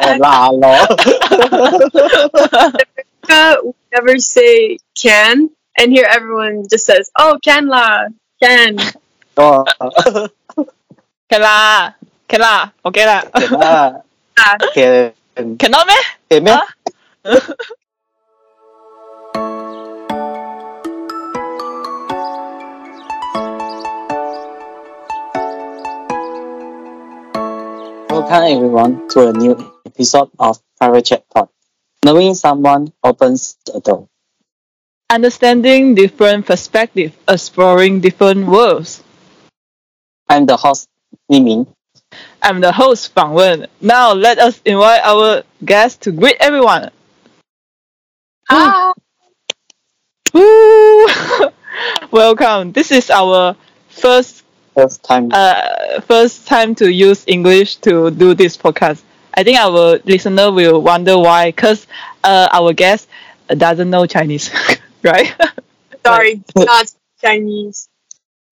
[0.00, 0.86] America,
[3.64, 8.06] we never say can, and here everyone just says, "Oh, can la,
[8.42, 8.78] can."
[9.36, 9.64] Oh.
[11.32, 11.94] Can la,
[12.28, 13.22] can la, okay la.
[13.32, 14.02] Can la.
[14.38, 14.56] Ah.
[14.74, 15.12] Can.
[15.56, 15.94] Cannot me?
[16.28, 16.60] 咩？can 咩？
[28.22, 31.48] Welcome everyone to a new episode of Private Chat Pod.
[32.04, 34.06] Knowing someone opens a door.
[35.10, 39.02] Understanding different perspectives, exploring different worlds.
[40.28, 40.86] I'm the host,
[41.28, 41.66] Miming.
[42.40, 43.66] I'm the host, Fang Wen.
[43.80, 46.90] Now let us invite our guest to greet everyone.
[48.48, 48.92] ah,
[50.32, 51.06] Woo!
[52.12, 52.70] Welcome.
[52.70, 53.56] This is our
[53.88, 54.41] first
[54.75, 55.29] First time.
[55.33, 59.01] uh first time to use English to do this podcast.
[59.33, 61.87] I think our listener will wonder why, cause
[62.23, 63.07] uh our guest
[63.49, 64.51] doesn't know Chinese,
[65.03, 65.33] right?
[66.05, 66.91] sorry, not
[67.21, 67.89] Chinese.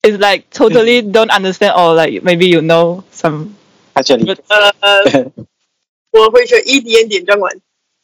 [0.03, 3.55] it's like totally don't understand or like maybe you know some.
[3.95, 4.25] Actually.
[4.25, 5.31] But- 呃，
[6.11, 7.61] 我会说一点点中文，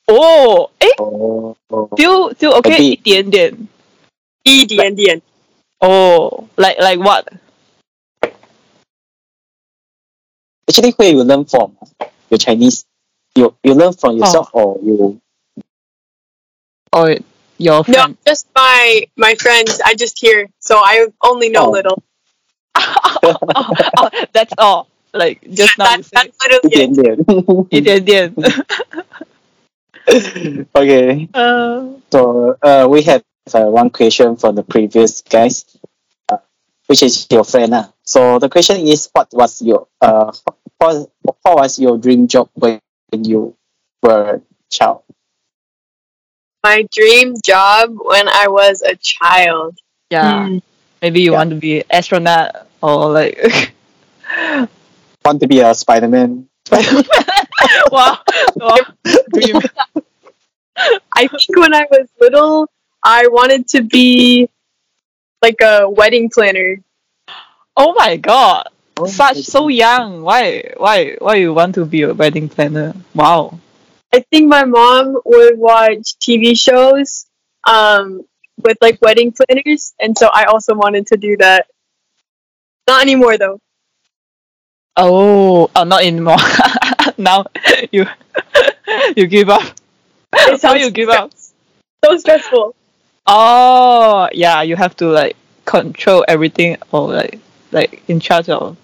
[0.07, 1.89] Oh, eh, oh, oh.
[1.93, 2.81] still still okay, bit.
[2.81, 3.67] 一点点。
[4.43, 5.21] 一点点。
[5.79, 7.27] Oh, like like what?
[10.68, 11.76] actually where you learn from
[12.30, 12.84] your Chinese?
[13.34, 14.18] You you learn from oh.
[14.18, 14.60] yourself oh.
[14.60, 15.20] or you
[16.92, 17.16] or
[17.58, 18.12] your friend?
[18.12, 19.80] No, just my my friends.
[19.84, 21.70] I just hear, so I only know oh.
[21.70, 22.02] little.
[22.76, 23.36] oh,
[23.98, 24.88] oh, that's all.
[25.12, 25.96] Like just now.
[25.96, 26.46] That, that
[30.76, 31.28] okay.
[31.34, 35.64] Uh, so uh, we have uh, one question from the previous guys,
[36.28, 36.38] uh,
[36.86, 37.74] which is your friend.
[37.74, 37.88] Uh.
[38.04, 40.32] So the question is, what was your uh,
[40.78, 42.80] what, what was your dream job when
[43.12, 43.54] you
[44.02, 45.02] were a child?
[46.62, 49.78] My dream job when I was a child.
[50.10, 50.48] yeah.
[50.48, 50.58] Hmm.
[51.02, 51.38] Maybe you Yeah.
[51.38, 53.72] want to be astronaut or like
[55.24, 56.48] Want to be a Spider Man?
[57.92, 58.18] wow,
[58.60, 58.76] wow.
[59.32, 59.60] dream.
[61.14, 62.68] I think when I was little,
[63.02, 64.48] I wanted to be
[65.42, 66.76] like a wedding planner.
[67.76, 68.68] Oh my god.
[68.98, 70.22] Oh, Such so young.
[70.22, 72.94] Why why why you want to be a wedding planner?
[73.14, 73.60] Wow.
[74.12, 77.26] I think my mom would watch TV shows
[77.68, 78.24] um,
[78.56, 81.66] with like wedding planners, and so I also wanted to do that.
[82.88, 83.60] Not anymore though.
[84.96, 86.40] Oh, oh not anymore.
[87.18, 87.44] now
[87.92, 88.06] you
[89.14, 89.62] you give up.
[90.32, 91.32] It How you give up?
[92.04, 92.76] So stressful.
[93.26, 95.34] Oh yeah, you have to like
[95.64, 97.40] control everything or like
[97.72, 98.76] like in charge of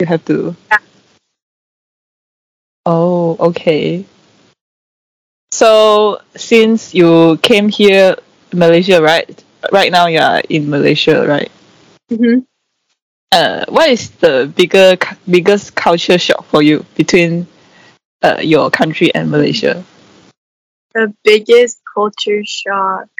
[0.00, 0.78] you have to Yeah.
[2.86, 4.06] Oh, okay.
[5.50, 8.16] So since you came here
[8.52, 9.28] Malaysia, right?
[9.72, 11.50] Right now you are in Malaysia, right?
[12.08, 12.40] hmm
[13.28, 14.96] Uh, what is the bigger
[15.28, 17.44] biggest culture shock for you between
[18.24, 19.84] uh, your country and Malaysia?
[20.96, 23.12] The biggest culture shock.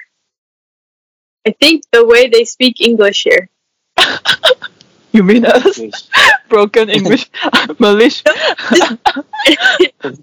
[1.45, 3.53] I think the way they speak English here.
[5.11, 5.77] You mean us?
[5.77, 6.01] English.
[6.49, 7.29] Broken English,
[7.79, 8.29] Malaysia.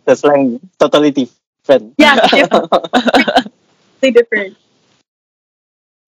[0.05, 1.95] the slang totally different.
[1.99, 4.57] Yeah, different, completely different.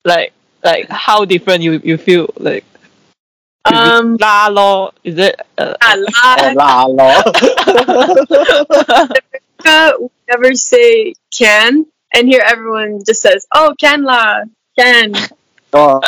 [0.04, 2.64] like like how different you you feel like
[3.68, 7.10] Um, la lo is it uh, ah, Oh, la- la, lo.
[9.64, 11.84] Uh, we never say can,
[12.14, 15.12] and here everyone just says, "Oh, can la, can."
[15.74, 16.00] oh,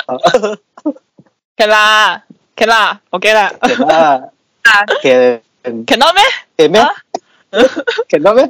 [1.58, 2.22] can la
[2.60, 4.28] can la okay la can lah.
[4.68, 5.40] Ah, Can,
[5.88, 6.88] cannot meh can meh?
[7.52, 7.68] Huh?
[8.08, 8.48] Cannot meh?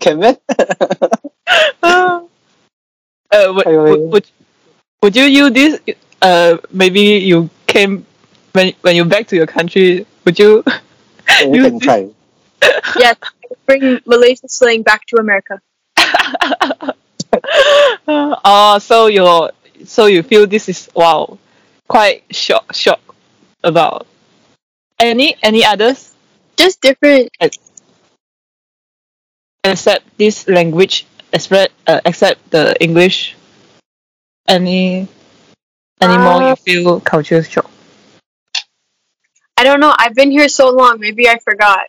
[0.00, 0.34] Can meh?
[1.82, 4.00] uh, would, Wait, wait.
[4.10, 4.26] would, would
[5.02, 5.80] would you use this
[6.22, 8.06] uh maybe you came
[8.52, 10.62] when when you back to your country would you
[11.40, 12.08] You Use can try.
[12.94, 13.16] yes,
[13.66, 15.60] bring Malaysian slang back to America.
[18.44, 19.50] oh so you
[19.84, 21.38] so you feel this is wow
[21.94, 22.98] quite shock shock
[23.62, 24.06] about
[24.98, 26.10] any any others
[26.58, 27.30] Just different.
[29.62, 33.36] except this language except uh, except the english
[34.48, 35.06] any
[36.00, 37.70] any more you Uh, feel culture shock
[39.56, 39.94] I don't know.
[39.96, 40.98] I've been here so long.
[40.98, 41.86] Maybe I forgot.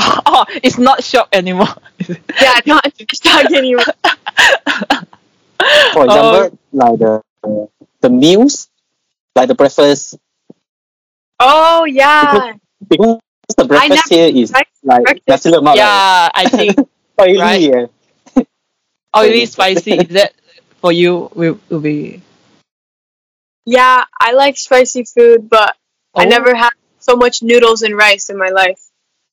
[0.24, 1.68] oh it's not shock anymore
[2.40, 2.80] Yeah, not
[3.12, 3.84] stuck anymore.
[5.92, 7.12] For example, like the
[8.00, 8.68] the meals,
[9.36, 10.16] like the breakfast,
[11.40, 12.52] Oh yeah.
[12.88, 13.18] because
[13.56, 15.76] The breakfast here is I- like breakfast- nasi lemak.
[15.76, 16.76] Yeah, I think
[17.18, 17.28] right?
[17.28, 17.60] Oily, right.
[17.62, 17.86] yeah.
[19.16, 20.32] oily spicy is that
[20.80, 22.20] for you will, will be
[23.66, 25.74] Yeah, I like spicy food, but
[26.14, 26.28] I Oh.
[26.28, 26.70] never had
[27.00, 28.80] so much noodles and rice in my life.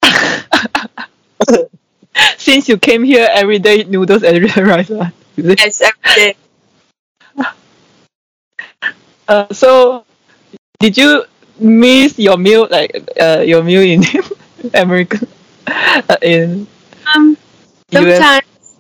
[2.37, 4.91] since you came here every day noodles and rice.
[4.91, 5.11] ah.
[5.37, 6.35] Yes, every day.
[9.31, 10.03] Uh, so
[10.81, 11.23] did you
[11.57, 14.03] miss your meal like uh, your meal in
[14.73, 15.25] America
[15.67, 16.67] uh, in
[17.15, 17.37] Um,
[17.95, 18.19] US?
[18.19, 18.75] sometimes,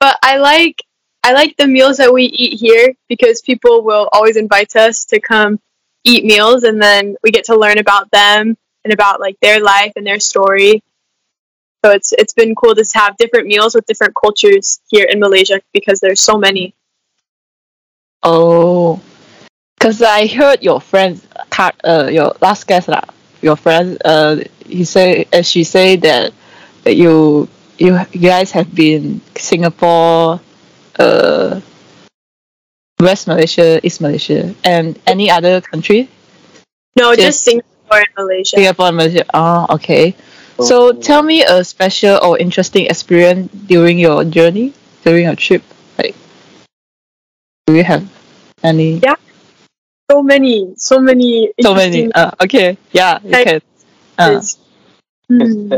[0.00, 0.82] but I like
[1.22, 5.20] I like the meals that we eat here because people will always invite us to
[5.20, 5.60] come
[6.02, 9.92] eat meals, and then we get to learn about them and about like their life
[9.94, 10.82] and their story.
[11.84, 15.62] So it's it's been cool to have different meals with different cultures here in Malaysia
[15.72, 16.74] because there's so many.
[18.24, 19.00] Oh,
[19.82, 21.20] because I heard your friend,
[21.58, 23.02] uh, your last guest lah,
[23.42, 26.32] your friend, uh, he say, uh, she say that,
[26.84, 27.48] that you,
[27.78, 30.38] you, you guys have been Singapore,
[31.00, 31.60] uh,
[33.00, 36.08] West Malaysia, East Malaysia, and any other country?
[36.94, 37.18] No, Yes.
[37.18, 38.56] just Singapore and Malaysia.
[38.62, 39.24] Singapore, and Malaysia.
[39.34, 40.14] Oh, okay.
[40.62, 45.64] So tell me a special or interesting experience during your journey, during your trip.
[45.98, 46.14] Like,
[47.66, 48.06] do you have
[48.62, 49.02] any?
[49.02, 49.16] Yeah.
[50.12, 51.54] So many, so many.
[51.62, 52.12] So many.
[52.12, 52.76] Uh, okay.
[52.92, 53.62] Yeah, you can.
[54.18, 54.42] Uh.
[55.30, 55.72] Hmm.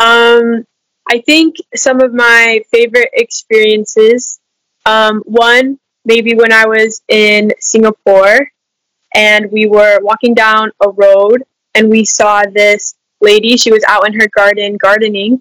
[0.00, 0.64] Um,
[1.08, 4.40] I think some of my favorite experiences.
[4.84, 8.50] Um, one, maybe when I was in Singapore
[9.14, 11.44] and we were walking down a road
[11.76, 13.56] and we saw this lady.
[13.56, 15.40] She was out in her garden gardening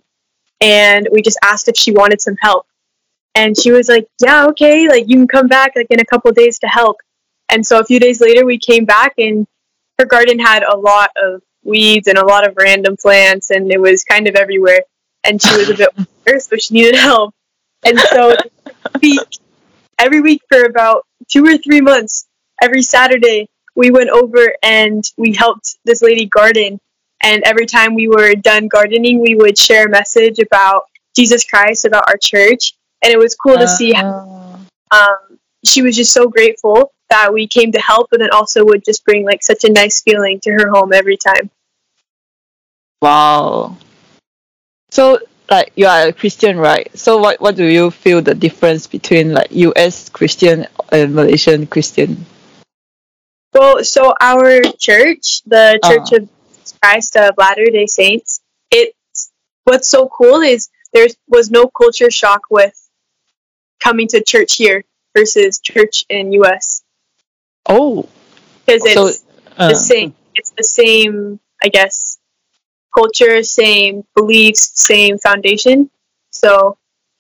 [0.62, 2.68] and we just asked if she wanted some help.
[3.36, 6.31] And she was like, Yeah, okay, like you can come back like in a couple
[6.31, 6.98] days to help.
[7.50, 9.48] And so a few days later we came back and
[10.00, 13.80] her garden had a lot of weeds and a lot of random plants and it
[13.80, 14.81] was kind of everywhere.
[15.24, 17.33] And she was a bit older so she needed help.
[17.83, 18.36] And so
[19.01, 19.19] we,
[20.00, 22.27] every week for about two or three months
[22.62, 26.80] every saturday we went over and we helped this lady garden.
[27.24, 30.84] And every time we were done gardening we would share a message about
[31.16, 34.59] jesus christ about our church and it was cool to see how
[34.92, 38.63] uh, um, she was just so grateful that we came to help and then also
[38.65, 41.50] would just bring like such a nice feeling to her home every time
[43.01, 43.77] Wow.
[44.92, 45.18] So,
[45.50, 46.88] like, you are a Christian, right?
[46.98, 50.09] So, what what do you feel the difference between like U.S.
[50.09, 52.25] Christian and Malaysian Christian?
[53.53, 55.89] well so our church the Uh.
[55.89, 56.30] church of
[56.81, 58.39] christ of latter day saints
[58.71, 59.31] it's
[59.65, 62.81] what's so cool is there was no culture shock with
[63.81, 64.83] coming to church here
[65.16, 66.83] versus church in us
[67.68, 68.07] Oh,
[68.66, 69.25] because it's so
[69.57, 72.18] uh, the same it's the same i guess
[72.94, 75.89] culture same beliefs same foundation.
[76.31, 76.78] So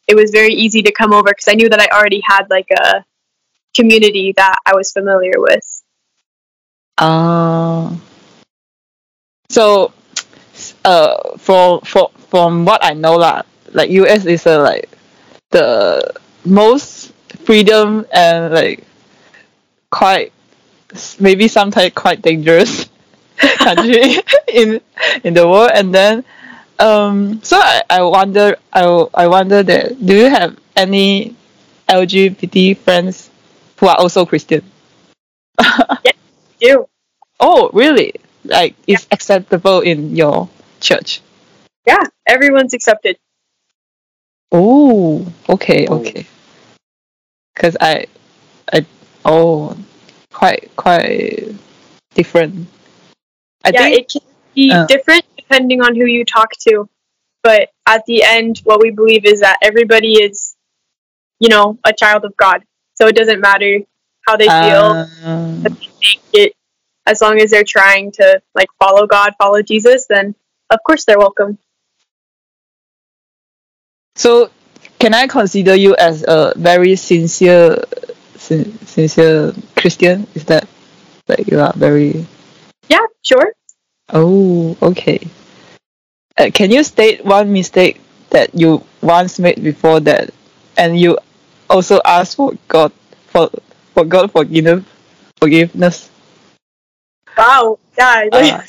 [0.07, 2.67] it was very easy to come over because i knew that i already had like
[2.71, 3.05] a
[3.75, 5.83] community that i was familiar with.
[6.97, 7.95] Uh,
[9.49, 9.91] so,
[10.85, 13.43] uh, for for from what I know lah,
[13.73, 14.87] like US is a like
[15.49, 15.99] the
[16.45, 17.11] most
[17.45, 18.83] freedom and like
[19.89, 20.31] quite
[21.19, 22.89] maybe sometimes quite dangerous
[23.57, 24.15] country
[24.53, 24.81] in
[25.23, 26.23] in the world, and then
[26.79, 28.83] um, so I, I wonder I
[29.13, 31.35] I wonder that do you have any
[31.89, 33.29] LGBT friends
[33.79, 34.63] who are also Christian?
[36.05, 36.15] Yes,
[36.59, 36.85] do
[37.39, 38.13] Oh, really?
[38.45, 41.21] Like it's acceptable in your church?
[41.87, 43.17] yeah everyone's accepted
[44.51, 45.99] Oh, okay, Oh.
[45.99, 46.25] okay.
[47.55, 48.05] Cause I,
[48.73, 48.85] I,
[49.23, 49.77] oh,
[50.33, 51.53] quite quite
[52.15, 52.67] different.
[53.63, 54.21] I yeah think it can
[54.55, 54.85] be uh.
[54.87, 56.89] different depending on who you talk to
[57.43, 60.55] but at the end what we believe is that everybody is
[61.39, 62.63] you know a child of god
[62.95, 63.79] so it doesn't matter
[64.27, 66.53] how they feel um, that they make it
[67.05, 70.33] as long as they're trying to like follow god follow jesus then
[70.69, 71.57] of course they're welcome
[74.15, 74.49] so,
[74.99, 77.83] can I consider you as a very sincere,
[78.35, 80.27] sin- sincere Christian?
[80.35, 80.67] Is that
[81.27, 82.25] like you are very?
[82.89, 83.53] yeah sure
[84.13, 85.19] Oh, okay.
[86.37, 90.33] Uh, can you state one mistake that you once made before that,
[90.77, 91.17] and you
[91.69, 92.91] also ask for God
[93.27, 93.49] for
[93.93, 94.83] for God forgiveness
[95.39, 96.09] forgiveness?
[97.37, 98.61] wow yeah Uh.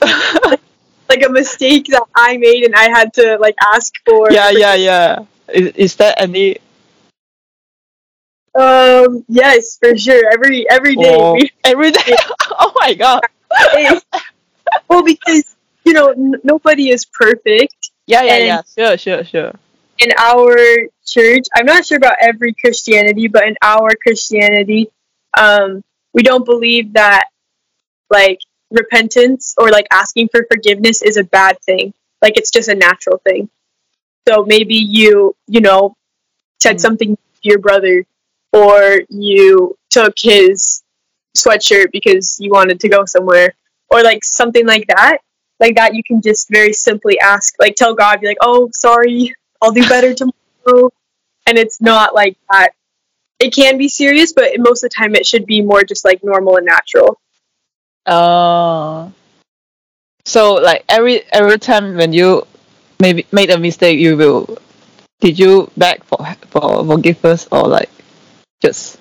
[1.08, 4.74] like, a mistake that i made and i had to like ask for yeah, yeah,
[4.74, 5.18] yeah.
[5.48, 6.58] Is is there any?
[8.54, 10.30] Um, yes, for sure.
[10.32, 11.16] Every every day.
[11.16, 11.38] Oh.
[11.64, 12.16] every day.
[12.58, 13.22] oh my god.
[14.88, 18.62] well, because you know n- nobody is perfect Yeah, yeah, yeah.
[18.66, 19.52] Sure, sure, sure.
[19.98, 20.56] in our
[21.04, 21.46] church.
[21.54, 24.88] I'm not sure about every Christianity, but in our Christianity,
[25.38, 25.82] um,
[26.12, 27.28] we don't believe that
[28.10, 31.94] like repentance or like asking for forgiveness is a bad thing.
[32.22, 33.48] Like it's just a natural thing.
[34.28, 35.96] So maybe you, you know,
[36.60, 36.80] said Mm.
[36.80, 38.04] something to your brother
[38.52, 40.82] or you took his
[41.36, 43.54] sweatshirt because you wanted to go somewhere
[43.90, 45.18] or like something like that.
[45.60, 49.34] Like that you can just very simply ask, like tell God, be like, Oh, sorry,
[49.62, 50.90] I'll do better tomorrow.
[51.46, 52.70] And it's not like that.
[53.38, 56.24] It can be serious, but most of the time it should be more just like
[56.24, 57.20] normal and natural.
[58.06, 59.10] Uh,
[60.24, 62.46] so like every every time when you
[63.00, 64.58] maybe made a mistake, you will
[65.20, 66.18] did you beg for
[66.50, 67.90] for forgiveness or like
[68.62, 68.98] just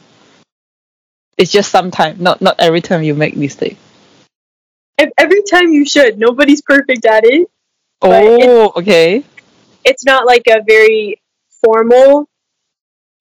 [1.37, 3.77] it's just sometime, not not every time you make mistake.
[4.97, 6.17] Ev- Every time you should.
[6.17, 7.49] Nobody's perfect at it.
[8.01, 9.23] Oh, okay.
[9.83, 11.21] It's not like a very
[11.63, 12.27] formal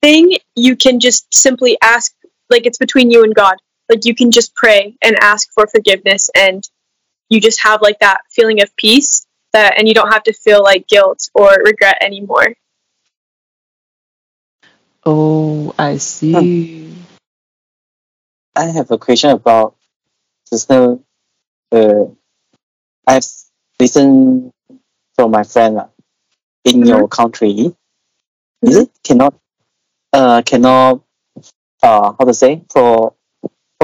[0.03, 0.39] thing.
[0.55, 2.13] You can just simply ask,
[2.51, 3.57] like it's between you and God.
[3.89, 6.63] Like you can just pray and ask for forgiveness, and
[7.29, 10.63] you just have like that feeling of peace that, and you don't have to feel
[10.63, 12.55] like guilt or regret anymore.
[15.05, 16.95] Oh, I see.
[18.57, 19.77] I have a question about
[20.47, 20.99] sister.
[21.71, 22.05] Uh,
[23.07, 23.27] I've
[23.79, 24.53] listened
[25.15, 25.89] from my friend lah.
[26.65, 27.75] in your country.
[28.63, 29.35] Is it cannot
[30.13, 31.03] uh cannot
[31.83, 33.15] uh how to say pro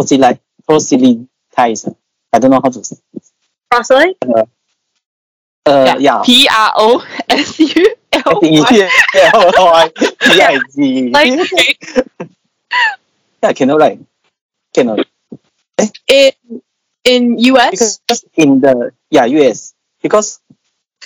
[0.01, 1.89] proselyte proselytize?
[2.33, 2.97] I don't know how to say.
[3.71, 4.17] Proselyte?
[4.23, 4.45] Uh,
[5.67, 6.23] uh yeah.
[6.25, 8.67] P R O S U I L think Y.
[8.71, 9.91] it's yeah, oh,
[10.35, 11.81] yeah, yeah, Like
[13.43, 13.99] yeah, cannot like
[14.75, 15.07] cannot
[15.79, 15.89] Eh?
[16.09, 16.63] In
[17.05, 17.99] in US?
[18.01, 20.41] because in the yeah US because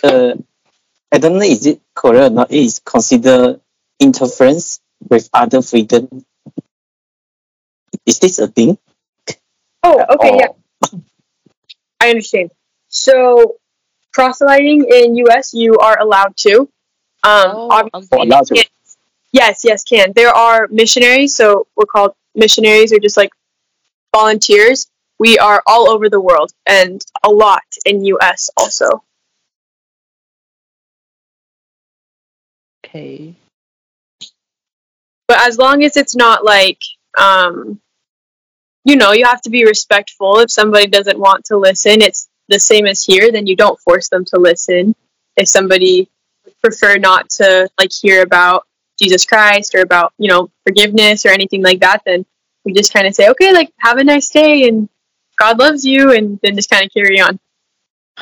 [0.02, 0.34] uh
[1.12, 2.50] I don't know is it correct or not.
[2.50, 3.60] It is considered
[4.00, 6.24] interference with other freedom.
[8.06, 8.78] Is this a thing?
[9.82, 10.98] Oh, okay, Or- yeah.
[12.00, 12.50] I understand.
[12.88, 13.56] So,
[14.12, 16.60] proselyting in US, you are allowed to.
[17.22, 18.56] Um, Oh, obviously, or allowed to?
[18.56, 18.68] Yes.
[19.32, 20.12] yes, yes, can.
[20.14, 23.30] There are missionaries, so we're called missionaries or just like
[24.14, 24.86] volunteers.
[25.18, 29.02] We are all over the world and a lot in US also.
[32.84, 33.34] Okay.
[35.26, 36.78] But as long as it's not like,
[37.18, 37.80] um,
[38.84, 40.40] you know, you have to be respectful.
[40.40, 44.08] If somebody doesn't want to listen, it's the same as here, then you don't force
[44.08, 44.94] them to listen.
[45.36, 46.08] If somebody
[46.62, 48.66] prefer not to like hear about
[48.98, 52.24] Jesus Christ or about, you know, forgiveness or anything like that, then
[52.64, 54.88] we just kind of say, okay, like, have a nice day and
[55.36, 57.38] God loves you, and then just kind of carry on.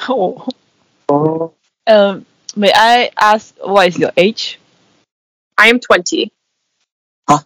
[0.08, 1.52] Oh.
[1.86, 2.24] Um,
[2.56, 4.58] may I ask what is your age?
[5.58, 6.32] I am 20.
[7.28, 7.38] Huh?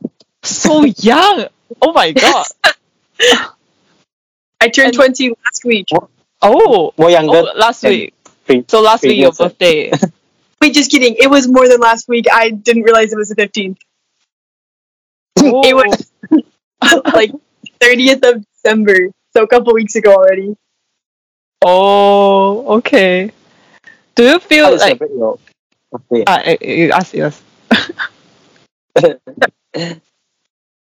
[0.42, 1.46] So young.
[1.82, 2.46] Oh my god.
[4.61, 5.87] I turned And- 20 last week.
[6.42, 6.92] Oh.
[6.99, 7.38] more younger.
[7.38, 8.14] Oh, last week.
[8.44, 9.90] pre- So last week your previous, uh, birthday.
[10.61, 11.16] Wait, just kidding.
[11.18, 12.26] It was more than last week.
[12.32, 13.76] I didn't realize it was the 15th.
[15.38, 15.62] Oh.
[15.64, 16.11] It was
[17.14, 17.32] like
[17.80, 19.11] 30th of December.
[19.37, 20.56] So a couple weeks ago already.
[21.64, 23.32] Oh, okay.
[24.14, 25.38] Do you feel to like celebrate your
[25.92, 26.25] birthday?
[26.26, 27.42] ah, eh, eh, you ask us?
[28.96, 29.14] yeah,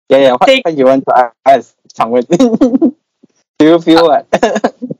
[0.09, 0.33] yeah.
[0.33, 1.75] What, Take- what you want to ask?
[1.93, 2.25] 常问
[3.59, 4.27] Do you feel what?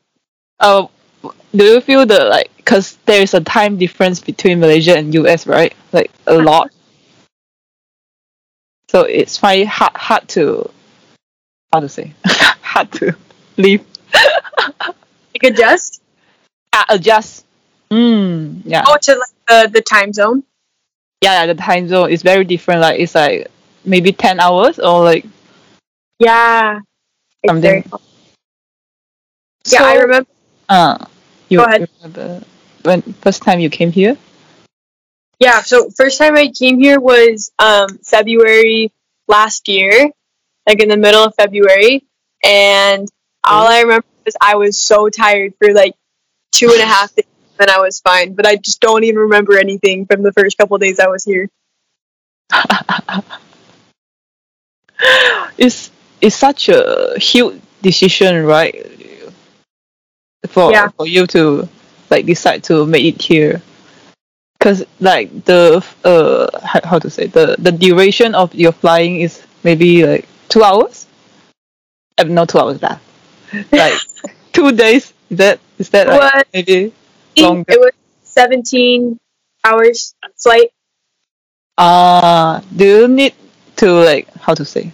[0.61, 0.87] Uh,
[1.57, 5.47] do you feel the like because there is a time difference between Malaysia and US,
[5.47, 5.73] right?
[5.91, 6.71] Like a lot.
[8.91, 10.69] So it's quite hard hard to
[11.73, 12.13] how to say
[12.61, 13.17] hard to
[13.57, 13.85] leave
[15.33, 16.03] Like adjust?
[16.75, 17.47] uh, adjust.
[17.91, 18.85] Mm, yeah.
[18.87, 20.43] Oh, to like the, the time zone?
[21.23, 22.81] yeah, yeah, the time zone is very different.
[22.83, 23.49] Like it's like
[23.85, 25.25] maybe ten hours or like
[26.21, 26.81] Yeah.
[27.47, 27.83] Something.
[27.83, 27.85] very-
[29.69, 30.29] yeah, I remember.
[30.69, 31.05] uh
[31.49, 31.89] you Go ahead.
[32.03, 32.45] remember
[32.83, 34.17] when first time you came here?
[35.39, 38.93] Yeah, so first time I came here was um, February
[39.27, 40.11] last year,
[40.67, 42.05] like in the middle of February.
[42.45, 43.09] And
[43.43, 45.95] all I remember was I was so tired for like
[46.53, 47.25] two and a half days,
[47.59, 48.35] and I was fine.
[48.35, 51.49] But I just don't even remember anything from the first couple days I was here.
[55.59, 58.75] it's it's such a huge decision, right?
[60.49, 60.89] For Yeah.
[60.97, 61.69] for you to
[62.11, 63.61] like decide to make it here,
[64.59, 69.43] because like the uh how, how to say the the duration of your flying is
[69.65, 71.07] maybe like two hours.
[72.19, 73.01] Uh, no, two hours that.
[73.73, 73.95] Like
[74.53, 75.13] two days.
[75.31, 76.47] Is that is that like What?
[76.53, 76.93] maybe
[77.39, 77.65] Longer.
[77.73, 77.93] It was
[78.25, 79.19] 17
[79.65, 80.71] hours flight.
[81.79, 83.35] uh do you need
[83.77, 84.93] to like how to say?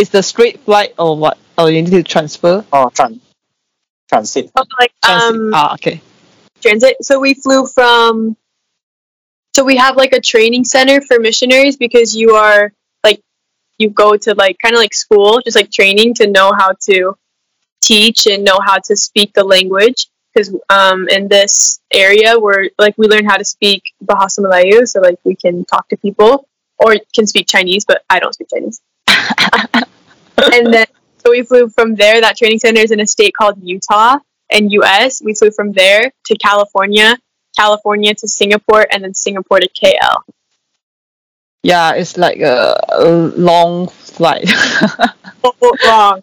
[0.00, 1.36] Is the straight flight or what?
[1.58, 2.64] Or you need to transfer?
[2.72, 3.20] or tran-
[4.08, 4.50] transit.
[4.56, 5.40] Oh, like Transit.
[5.40, 6.00] um ah okay.
[6.62, 6.96] transit.
[7.02, 8.36] So we flew from.
[9.54, 12.72] So we have like a training center for missionaries because you are
[13.04, 13.20] like,
[13.78, 17.14] you go to like kind of like school, just like training to know how to
[17.82, 20.06] teach and know how to speak the language.
[20.32, 25.00] Because um, in this area, we're like we learn how to speak Bahasa Melayu, so
[25.00, 26.46] like we can talk to people
[26.78, 28.80] or can speak Chinese, but I don't speak Chinese.
[30.52, 30.86] and then
[31.24, 32.20] so we flew from there.
[32.20, 34.18] That training center is in a state called Utah
[34.50, 35.22] and US.
[35.22, 37.16] We flew from there to California,
[37.56, 40.22] California to Singapore, and then Singapore to KL.
[41.62, 43.04] Yeah, it's like a, a
[43.36, 44.50] long flight.
[45.84, 46.22] Wrong.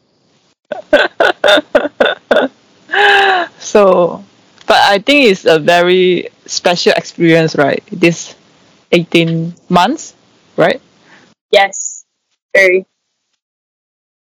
[3.59, 4.23] so,
[4.65, 7.83] but I think it's a very special experience, right?
[7.91, 8.35] This
[8.91, 10.15] 18 months,
[10.55, 10.81] right?
[11.51, 12.05] Yes,
[12.55, 12.87] very.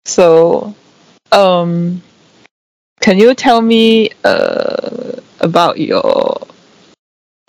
[0.07, 0.75] So,
[1.33, 2.03] um,
[3.01, 6.41] can you tell me uh, about your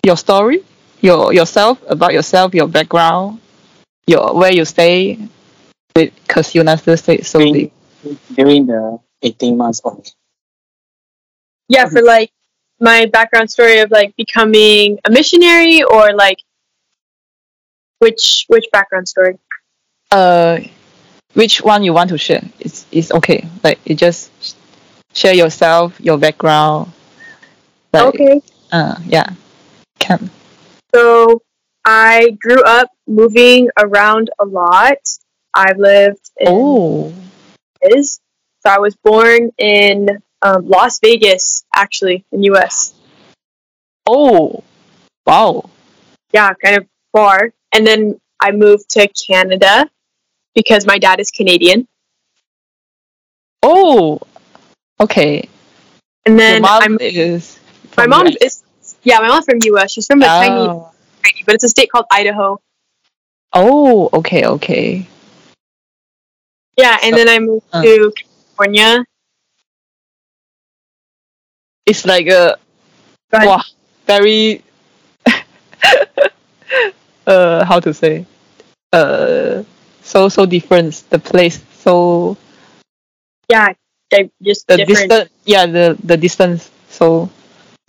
[0.04, 0.64] your story,
[1.00, 3.40] your yourself, about yourself, your background,
[4.06, 5.18] your where you stay?
[5.94, 7.70] Because United States so During,
[8.04, 8.18] big.
[8.34, 10.04] during the 18 months of
[11.68, 12.30] Yeah, for like
[12.80, 16.38] my background story of like becoming a missionary or like
[17.98, 19.38] which which background story?
[20.10, 20.60] Uh,
[21.36, 22.42] which one you want to share?
[22.58, 23.46] It's it's okay.
[23.62, 24.32] Like you just
[25.12, 26.92] share yourself, your background.
[27.92, 28.40] Like, Okay.
[28.72, 29.28] Uh, yeah,
[29.98, 30.30] can.
[30.94, 31.42] So
[31.84, 34.98] I grew up moving around a lot.
[35.54, 37.14] I've lived in Oh,
[37.82, 38.20] is.
[38.64, 40.08] So I was born in
[40.42, 42.94] um, Las Vegas, actually, in U.S.
[44.06, 44.64] oh,
[45.24, 45.70] wow.
[46.32, 47.52] Yeah, kind of far.
[47.72, 49.88] And then I moved to Canada
[50.56, 51.86] because my dad is Canadian.
[53.62, 54.18] Oh,
[54.98, 55.48] okay.
[56.24, 57.60] And then mom I'm, is.
[57.96, 58.36] my mom US.
[58.40, 58.64] is
[59.04, 59.92] yeah, my mom's from U.S.
[59.92, 60.90] She's from a tiny, Oh.
[61.22, 62.58] tiny, but it's a state called Idaho.
[63.52, 65.06] oh, okay, okay.
[66.76, 67.82] Yeah, and So- then I moved uh.
[67.82, 69.04] to California.
[71.86, 72.58] It's like a
[73.32, 73.62] wow,
[74.06, 74.62] very.
[77.26, 78.26] uh, how to say?
[78.92, 79.62] Uh,
[80.06, 81.02] so so different.
[81.10, 82.36] The place so
[83.50, 83.72] Yeah,
[84.10, 85.10] they just the different.
[85.10, 85.30] distance.
[85.44, 87.28] Yeah, the the distance so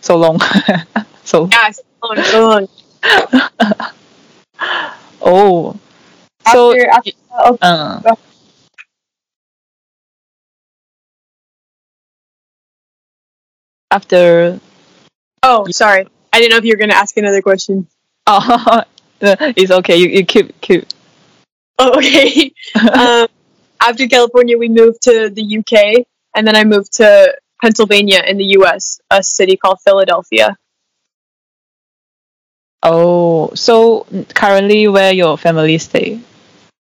[0.00, 0.38] so long.
[1.24, 2.68] so Yeah, so long,
[5.22, 5.78] oh,
[6.52, 8.14] so After, after oh, uh,
[13.90, 14.60] after
[15.42, 17.86] oh, sorry, I didn't know if you were gonna ask another question.
[18.26, 18.82] oh,
[19.20, 19.96] it's okay.
[19.96, 20.86] You you keep keep.
[21.78, 22.52] Oh, okay.
[22.92, 23.28] um,
[23.80, 28.56] after California, we moved to the UK, and then I moved to Pennsylvania in the
[28.58, 30.56] US, a city called Philadelphia.
[32.82, 36.20] Oh, so currently where your family stay?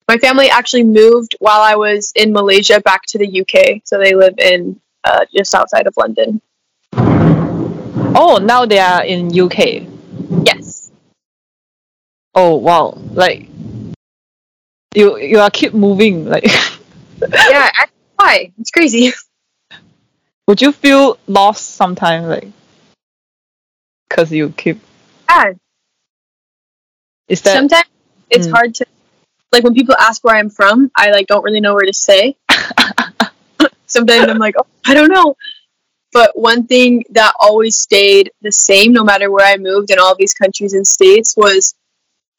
[0.08, 4.14] My family actually moved while I was in Malaysia back to the UK, so they
[4.14, 6.40] live in uh, just outside of London.
[8.12, 9.86] Oh, now they are in UK.
[10.44, 10.90] Yes.
[12.34, 13.48] Oh wow, like
[14.94, 16.26] you you are keep moving.
[16.26, 16.44] Like,
[17.32, 17.70] Yeah.
[17.74, 18.52] I- Why?
[18.58, 19.12] It's crazy.
[20.48, 22.48] would you feel lost sometimes Like,
[24.08, 24.80] cause you keep
[25.28, 25.52] Yeah.
[27.28, 27.86] is that Sometimes
[28.30, 28.52] it's Mm.
[28.52, 28.86] hard to
[29.52, 32.36] like when people ask where I'm from, I like don't really know where to say.
[33.86, 35.34] Sometimes I'm like, oh, I don't know.
[36.12, 40.14] But one thing that always stayed the same, no matter where I moved in all
[40.16, 41.74] these countries and states, was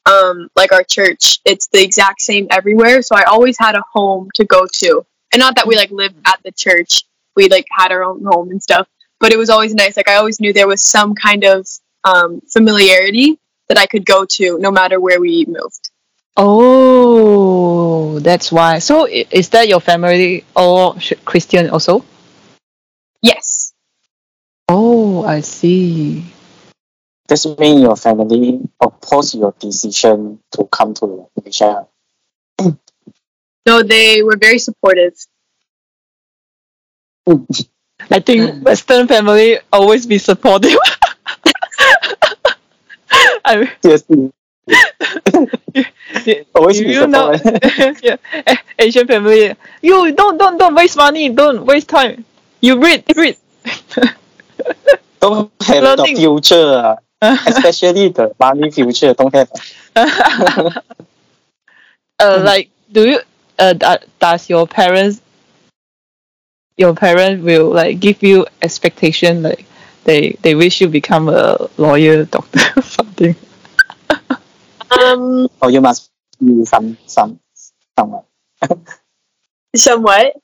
[0.06, 1.40] um, like our church.
[1.44, 3.02] It's the exact same everywhere.
[3.02, 6.16] So I always had a home to go to, and not that we like lived
[6.26, 7.04] at the church.
[7.36, 8.88] We like had our own home and stuff.
[9.20, 9.96] But it was always nice.
[9.96, 11.66] Like I always knew there was some kind of
[12.04, 13.38] um, familiarity
[13.68, 15.90] that I could go to, no matter where we moved.
[16.36, 18.78] Oh, that's why.
[18.80, 22.04] So is that your family all Christian also?
[23.20, 23.72] Yes.
[24.68, 26.24] Oh, I see.
[27.28, 31.86] Does it mean your family oppose your decision to come to Malaysia?
[33.66, 35.14] No, they were very supportive.
[38.10, 40.76] I think Western family always be supportive.
[43.44, 44.04] I Yes.
[46.54, 48.00] Always if be you know, supportive.
[48.02, 48.16] yeah,
[48.78, 49.54] Asian family.
[49.82, 51.28] You don't don't don't waste money.
[51.30, 52.24] Don't waste time.
[52.60, 53.36] You read read.
[55.20, 56.14] Don't have Learning.
[56.14, 56.96] the future.
[57.46, 59.14] especially the money future.
[59.14, 59.50] Don't have.
[62.20, 63.20] uh, like do you
[63.58, 65.20] uh da- does your parents
[66.76, 69.64] your parents will like give you expectation like
[70.04, 73.36] they they wish you become a lawyer doctor something
[74.90, 76.10] Um, Or you must
[76.44, 77.40] be some some
[77.98, 78.24] someone.
[79.76, 80.34] somewhat.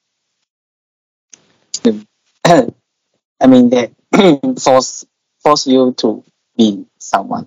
[3.41, 3.91] I mean they
[4.61, 5.05] force
[5.43, 6.25] force you to
[6.59, 7.47] be someone.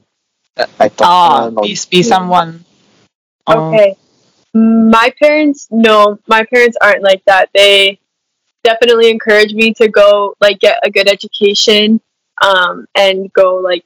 [0.58, 2.66] Like ah doctor, be, be someone
[3.48, 3.74] Oh.
[3.74, 3.96] Okay.
[4.54, 7.50] My parents, no, my parents aren't like that.
[7.54, 8.00] They
[8.64, 12.02] definitely encourage me to go, like, get a good education,
[12.42, 13.86] um, and go, like,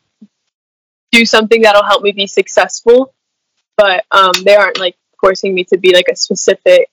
[1.12, 3.14] do something that'll help me be successful.
[3.78, 6.88] But um, they aren't like forcing me to be like a specific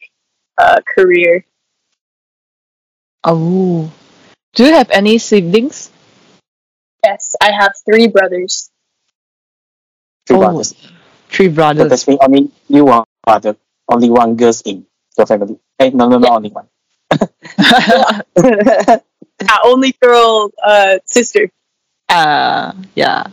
[0.58, 1.44] uh, career.
[3.24, 3.90] oh
[4.54, 5.91] do you have any siblings
[7.04, 8.70] Yes, I have three brothers.
[10.26, 10.40] Three Oh.
[10.40, 10.74] brothers.
[11.28, 13.56] three So brothers that's mean only you are the
[13.88, 14.86] only one girls in
[15.16, 15.58] your family.
[15.78, 16.68] Hey, no, no, no, only one.
[19.42, 21.50] Yeah, only girl uh, sister.
[22.08, 23.24] uh yeah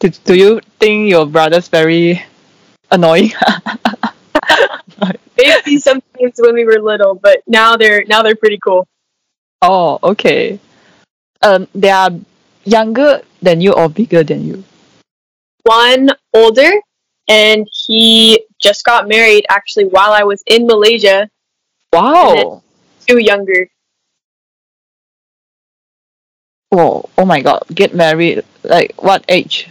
[0.00, 2.22] do, do you think your brother's very
[2.90, 3.30] annoying
[5.36, 8.86] Maybe sometimes when we were little, but now they're now they're pretty cool.
[9.62, 10.60] Oh, okay.
[11.42, 12.10] Um, they are
[12.64, 14.64] younger than you or bigger than you?
[15.64, 16.70] one older
[17.28, 21.30] and he just got married actually while I was in Malaysia,
[21.92, 22.62] Wow.
[23.06, 23.68] two younger.
[26.70, 27.08] Whoa.
[27.18, 27.62] Oh my god.
[27.72, 28.42] Get married.
[28.64, 29.68] Like what age?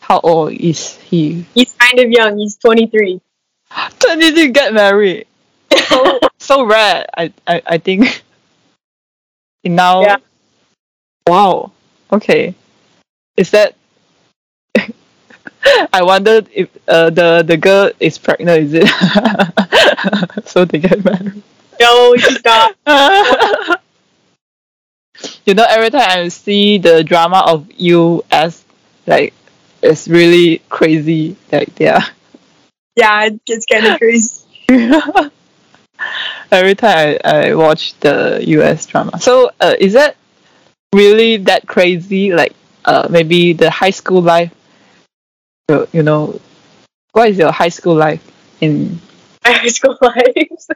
[0.00, 1.44] How old is he?
[1.54, 3.20] He's kind of young, he's 23.
[4.06, 5.26] When did you get married?
[5.88, 7.04] So, so rare.
[7.16, 8.22] I, I, I think.
[9.64, 10.02] now.
[10.02, 10.16] Yeah.
[11.26, 11.72] Wow.
[12.12, 12.54] Okay.
[13.36, 13.74] Is that?
[15.92, 18.72] I wondered if uh, the the girl is pregnant.
[18.72, 18.88] Is it?
[20.46, 21.42] so they get married.
[21.80, 22.76] no, not.
[25.46, 28.64] you know, every time I see the drama of US,
[29.06, 29.34] like
[29.82, 31.36] it's really crazy.
[31.50, 32.06] Like yeah,
[32.94, 34.44] Yeah, it's kind of crazy.
[36.52, 39.18] every time I, I watch the US drama.
[39.20, 40.16] So uh, is that
[40.96, 42.32] really that crazy?
[42.32, 42.54] Like
[42.84, 44.52] uh, maybe the high school life.
[45.68, 46.40] You, you know,
[47.12, 48.24] what is your high school life
[48.60, 49.00] in
[49.44, 50.66] high school life.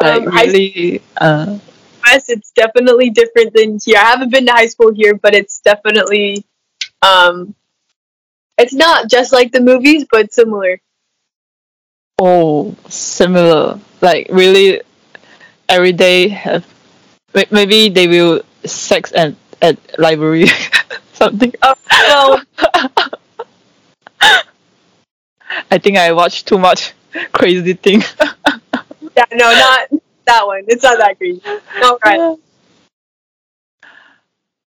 [0.00, 1.02] like Um, high really?
[1.16, 1.58] Uh,
[2.06, 3.98] Yes, it's definitely different than here.
[3.98, 6.44] I haven't been to high school here, but it's definitely
[7.02, 7.54] um
[8.58, 10.80] it's not just like the movies, but similar.
[12.18, 13.80] Oh, similar.
[14.00, 14.82] Like really,
[15.68, 16.64] every day have
[17.50, 20.46] maybe they will sex at at library
[21.12, 21.52] something.
[21.62, 22.42] Oh, well,
[25.70, 26.92] I think I watched too much
[27.32, 28.02] crazy thing.
[29.16, 29.88] yeah, no, not
[30.24, 30.64] that one.
[30.68, 31.42] It's not that crazy.
[31.78, 32.38] Not right.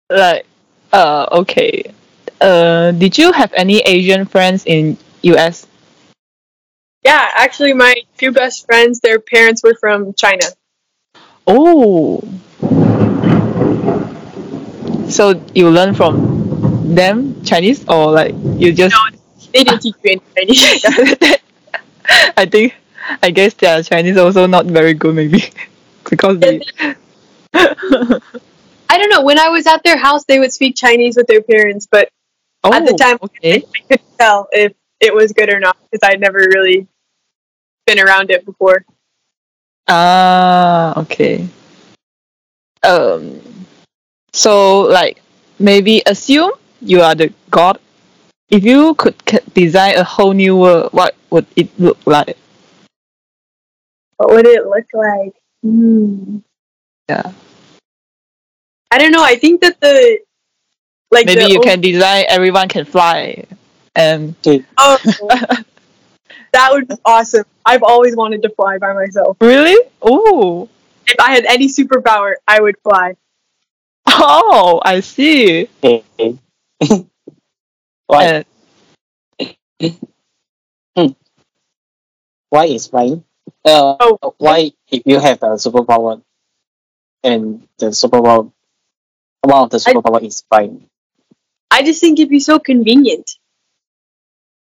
[0.09, 0.45] like,
[0.93, 1.93] uh, okay.
[2.39, 5.67] Uh, did you have any Asian friends in US?
[7.03, 10.45] Yeah, actually, my two best friends, their parents were from China.
[11.47, 12.21] Oh.
[15.11, 19.17] So you learn from them Chinese or like you just No,
[19.53, 20.85] they didn't teach me any Chinese.
[22.37, 22.75] I think
[23.21, 25.43] I guess their Chinese also not very good maybe
[26.09, 26.61] because they
[27.53, 29.21] I don't know.
[29.23, 32.09] When I was at their house, they would speak Chinese with their parents, but
[32.63, 36.07] oh, at the time, okay I couldn't tell if it was good or not because
[36.07, 36.87] I'd never really
[37.85, 38.85] been around it before.
[39.87, 41.47] ah okay
[42.83, 43.41] um
[44.33, 45.21] so like
[45.59, 47.79] maybe assume you are the god
[48.49, 49.15] if you could
[49.53, 52.37] design a whole new world what would it look like
[54.17, 55.33] What would it look like?
[55.63, 56.39] Hmm.
[57.09, 57.31] yeah
[58.93, 59.23] I don't know.
[59.23, 60.19] I think that the
[61.11, 63.45] like maybe the you old- can design everyone can fly
[63.95, 64.35] and
[64.77, 64.99] Oh,
[66.53, 67.45] that would be awesome.
[67.65, 69.37] I've always wanted to fly by myself.
[69.41, 70.67] really oh
[71.07, 73.15] If I had any superpower, I would fly.
[74.07, 75.67] Oh i see
[78.07, 78.43] Why?
[80.95, 81.15] And-
[82.49, 83.23] Why is flying?
[83.63, 84.35] Uh, Oh.
[84.37, 86.21] why if you have a superpower
[87.23, 88.51] and the superpower,
[89.41, 90.85] one of the I- superpower is flying.
[91.71, 93.37] I just think it'd be so convenient.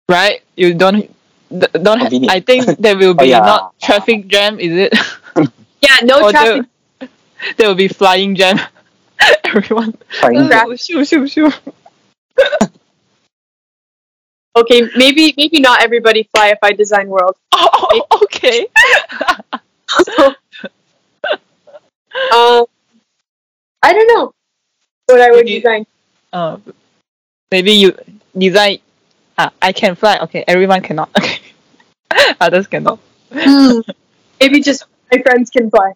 [0.09, 1.09] right you don't
[1.49, 1.99] th- don't.
[1.99, 2.31] Ha- Convenient.
[2.33, 3.39] I think there will Oh, be yeah.
[3.41, 4.59] not traffic jam.
[4.59, 4.93] Is it?
[5.81, 6.65] Yeah, no or traffic.
[6.99, 7.09] there,
[7.57, 8.59] there will be flying jam.
[9.43, 9.93] Everyone.
[10.21, 10.47] Fine.
[10.49, 11.51] Tra- Oh, shoo, shoo, shoo.
[14.55, 17.35] Okay, maybe maybe not everybody fly if I design world.
[17.53, 18.67] Oh, okay.
[22.33, 22.65] Um,
[23.81, 24.33] I don't know
[25.07, 25.85] what I would Maybe- design.
[26.33, 26.57] Uh,
[27.51, 27.95] maybe you
[28.37, 28.79] design.
[29.37, 30.17] Ah, I can fly.
[30.19, 31.09] Okay, everyone cannot.
[31.17, 31.39] Okay,
[32.41, 32.99] others cannot.
[33.31, 33.79] Hmm.
[34.39, 35.93] Maybe just my friends can fly.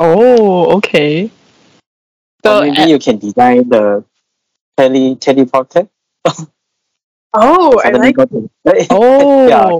[0.00, 1.30] Oh, okay.
[2.48, 4.04] So or maybe uh, you can design the
[4.76, 5.88] tele teleporter.
[7.34, 8.16] Oh, I like.
[8.16, 8.50] to-
[8.90, 9.70] oh, yeah,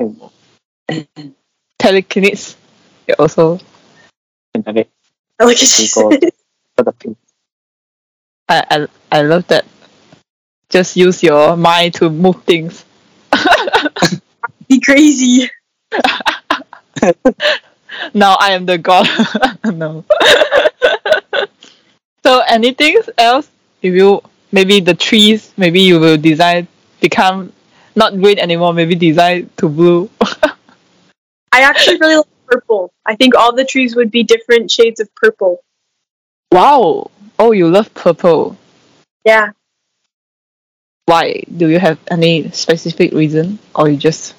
[1.79, 2.57] telekinesis.
[3.09, 3.59] Yeah, also,
[4.55, 4.91] And then it
[5.41, 5.59] I like
[5.93, 6.11] Go.
[6.13, 6.35] it.
[6.77, 7.17] for the pin.
[8.49, 9.67] I, I I love that.
[10.71, 12.85] Just use your mind to move things.
[14.69, 15.49] Be crazy.
[18.15, 19.07] now I am the god.
[19.65, 20.05] no.
[22.25, 23.49] So anything else?
[23.83, 26.69] If you maybe the trees, maybe you will design
[27.01, 27.53] become
[27.95, 28.73] not green anymore.
[28.73, 30.11] Maybe design to blue.
[31.53, 32.93] I actually really like purple.
[33.07, 35.63] I think all the trees would be different shades of purple.
[36.53, 37.11] wow.
[37.39, 38.57] Oh, you love purple.
[39.25, 39.51] Yeah.
[41.07, 41.43] Why?
[41.57, 44.35] Do you have any specific reason, or you just?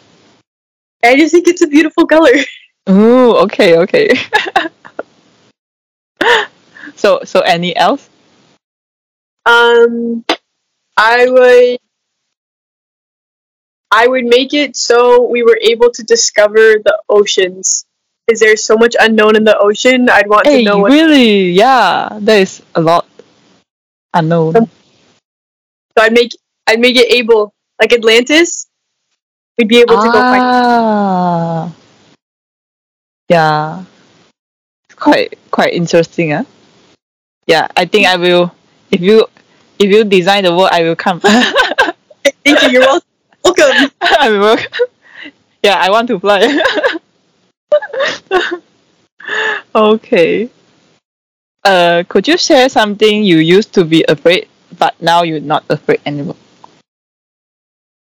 [1.04, 2.32] I just think it's a beautiful color.
[2.88, 4.10] Oh, okay, okay.
[6.95, 8.10] so, so any else?
[9.45, 10.23] Um,
[10.97, 11.80] I would.
[13.91, 17.86] I would make it so we were able to discover the oceans.
[18.28, 20.08] Is there so much unknown in the ocean.
[20.10, 20.91] I'd want Hey, to know what.
[20.91, 21.49] really?
[21.49, 23.08] Yeah, there is a lot
[24.13, 24.54] unknown.
[24.54, 28.67] So I'd make I'd make it able like Atlantis.
[29.58, 30.43] We'd be able to go find.
[30.45, 31.73] ah,
[33.28, 33.84] yeah,
[34.88, 36.45] it's quite quite interesting, huh?
[37.50, 38.54] Yeah, I think I will.
[38.92, 39.26] If you
[39.80, 41.20] if you design the world, I will come.
[42.46, 42.70] Thank you.
[42.70, 43.92] You're welcome.
[44.02, 44.58] I will.
[45.64, 46.46] Yeah, I want to fly.
[49.76, 50.48] okay.
[51.64, 56.02] Uh, could you share something you used to be afraid, but now you're not afraid
[56.06, 56.38] anymore?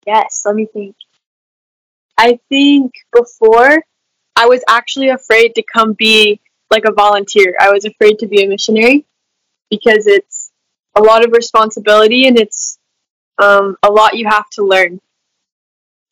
[0.05, 0.43] Yes.
[0.45, 0.97] Let me think.
[2.17, 3.85] I think before
[4.35, 7.55] I was actually afraid to come be like a volunteer.
[7.57, 9.05] I was afraid to be a missionary
[9.69, 10.51] because it's
[10.95, 12.77] a lot of responsibility and it's
[13.37, 14.99] um, a lot you have to learn.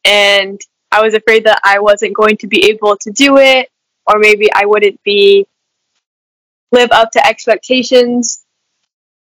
[0.06, 0.60] And
[0.92, 3.70] I was afraid that I wasn't going to be able to do it,
[4.06, 5.46] or maybe I wouldn't be
[6.72, 8.44] live up to expectations.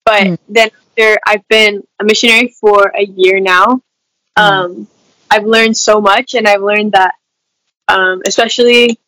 [0.05, 0.39] But Mm.
[0.49, 3.81] then after I've been a missionary for a year now,
[4.37, 4.89] um,
[5.31, 7.15] I've learned so much, and I've learned that,
[7.89, 8.99] um, especially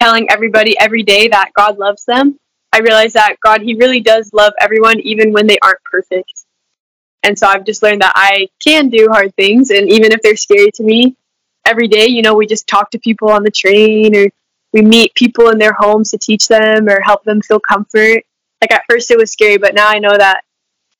[0.00, 2.38] telling everybody every day that God loves them.
[2.74, 6.44] I realize that God, He really does love everyone, even when they aren't perfect.
[7.22, 10.34] And so I've just learned that I can do hard things, and even if they're
[10.34, 11.16] scary to me,
[11.64, 14.26] every day, you know, we just talk to people on the train or
[14.72, 18.24] we meet people in their homes to teach them or help them feel comfort.
[18.60, 20.42] Like at first it was scary, but now I know that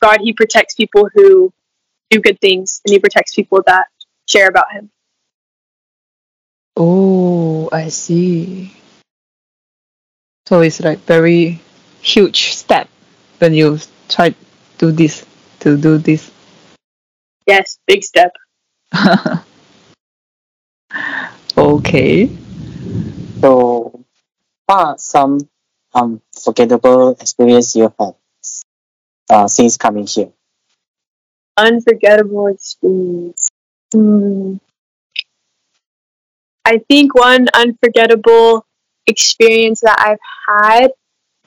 [0.01, 1.53] God, He protects people who
[2.09, 3.87] do good things and He protects people that
[4.29, 4.91] share about Him.
[6.77, 8.73] Oh, I see.
[10.47, 11.61] So it's like very
[12.03, 12.89] huge step
[13.39, 13.79] when you
[14.09, 14.37] try to
[14.77, 15.25] do this
[15.61, 16.31] to do this.
[17.47, 18.33] Yes, big step.
[21.57, 22.29] okay.
[23.41, 24.05] So,
[24.67, 25.49] what are some
[25.95, 28.15] unforgettable experience you had
[29.31, 30.33] uh, since coming here?
[31.57, 33.51] Unforgettable experience.
[33.93, 34.57] Hmm.
[36.67, 38.67] I think one unforgettable
[39.07, 40.93] experience that I've had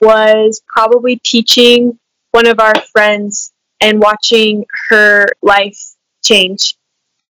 [0.00, 1.98] was probably teaching
[2.30, 5.78] one of our friends and watching her life
[6.22, 6.76] change.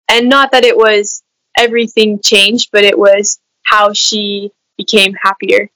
[0.08, 1.22] And not that it was
[1.56, 5.68] everything changed, but it was how she became happier.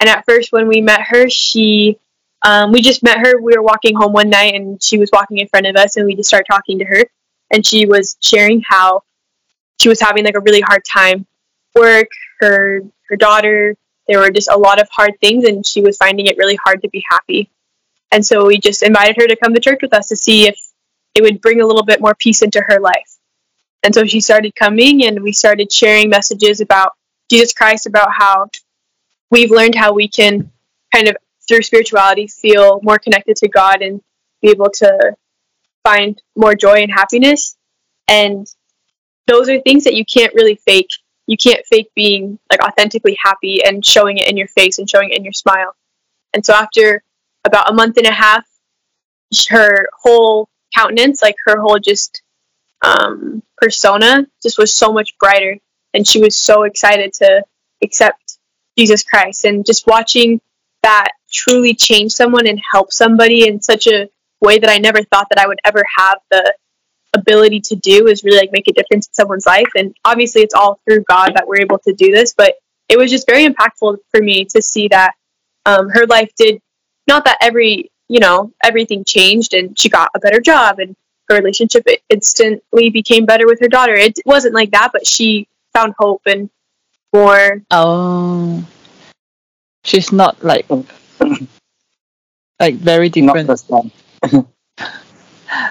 [0.00, 1.98] And at first, when we met her, she,
[2.42, 3.40] um, we just met her.
[3.40, 6.06] We were walking home one night and she was walking in front of us, and
[6.06, 7.04] we just started talking to her.
[7.50, 9.02] And she was sharing how
[9.80, 11.26] she was having like a really hard time
[11.74, 12.08] work,
[12.40, 16.26] her her daughter, there were just a lot of hard things and she was finding
[16.26, 17.50] it really hard to be happy.
[18.12, 20.58] And so we just invited her to come to church with us to see if
[21.14, 23.16] it would bring a little bit more peace into her life.
[23.82, 26.92] And so she started coming and we started sharing messages about
[27.30, 28.48] Jesus Christ, about how
[29.30, 30.52] we've learned how we can
[30.92, 31.16] kind of
[31.48, 34.00] through spirituality feel more connected to God and
[34.42, 35.16] be able to
[35.84, 37.56] find more joy and happiness.
[38.08, 38.46] And
[39.26, 40.90] those are things that you can't really fake.
[41.26, 45.10] You can't fake being like authentically happy and showing it in your face and showing
[45.10, 45.74] it in your smile.
[46.32, 47.02] And so after
[47.44, 48.44] about a month and a half,
[49.48, 52.22] her whole countenance, like her whole just
[52.82, 55.58] um, persona, just was so much brighter,
[55.94, 57.42] and she was so excited to
[57.82, 58.38] accept
[58.78, 59.44] Jesus Christ.
[59.44, 60.40] And just watching
[60.82, 64.08] that truly change someone and help somebody in such a
[64.40, 66.54] way that I never thought that I would ever have the
[67.18, 69.68] ability to do is really like make a difference in someone's life.
[69.76, 72.34] And obviously, it's all through God that we're able to do this.
[72.36, 72.54] But
[72.88, 75.12] it was just very impactful for me to see that
[75.64, 76.60] um, her life did
[77.06, 80.94] not that every you know everything changed and she got a better job and
[81.28, 83.94] her relationship instantly became better with her daughter.
[83.94, 86.48] It wasn't like that, but she found hope and
[87.12, 87.62] more.
[87.70, 88.64] Oh,
[89.84, 90.66] she's not like
[92.60, 93.92] like very Not different.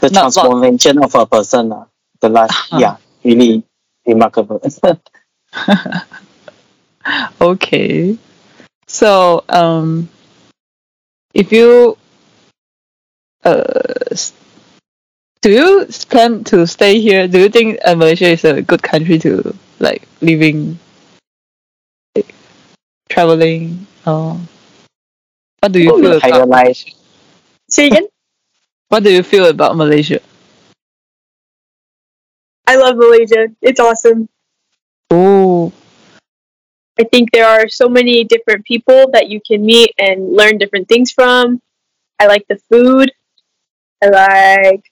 [0.02, 0.10] the same.
[0.10, 1.86] the Not- not- transformation of a person, uh,
[2.21, 2.80] the life, Uh-huh.
[2.80, 3.63] yeah, really
[4.06, 4.62] remarkable.
[7.41, 8.17] Okay,
[8.88, 10.10] so um,
[11.34, 11.98] if you
[13.43, 13.63] uh,
[15.41, 17.28] do you plan to stay here?
[17.28, 20.80] Do you think uh, Malaysia is a good country to like living,
[22.15, 22.34] like,
[23.10, 23.86] traveling?
[24.08, 24.39] Or
[25.62, 26.86] what do you Oh, feel higher about life.
[27.69, 28.08] Say again.
[28.95, 30.23] What do you feel about Malaysia?
[32.63, 33.51] I love Malaysia.
[33.60, 34.31] It's awesome.
[35.12, 35.75] Oh,
[36.95, 40.88] I think there are so many different people that you can meet and learn different
[40.88, 41.60] things from.
[42.23, 43.12] I like the food.
[43.99, 44.88] I like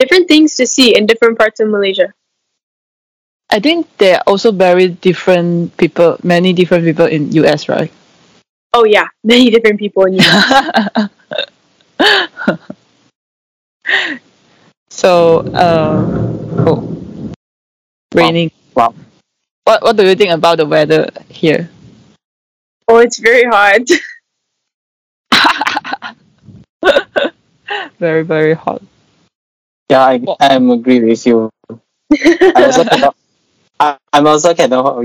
[0.00, 2.16] different things to see in different parts of Malaysia.
[3.52, 7.92] I think there are also very different people, many different people in US, right?
[8.72, 10.24] Oh yeah, many different people in you.
[14.90, 16.80] so, um, oh,
[18.14, 18.50] raining.
[18.74, 18.94] Wow.
[19.64, 21.68] What What do you think about the weather here?
[22.88, 23.86] Oh, it's very hot.
[27.98, 28.82] very very hot.
[29.90, 31.50] Yeah, I, I'm agree with you.
[32.12, 33.16] I also cannot.
[33.78, 35.02] I, I'm also cannot.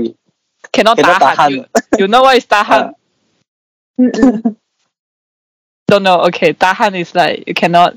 [0.72, 1.36] Cannot Cannot tahan.
[1.36, 1.50] tahan.
[1.50, 1.64] You,
[1.98, 2.94] you know what is tahan?
[5.88, 6.22] Don't know.
[6.28, 7.96] Okay, tahan is like you cannot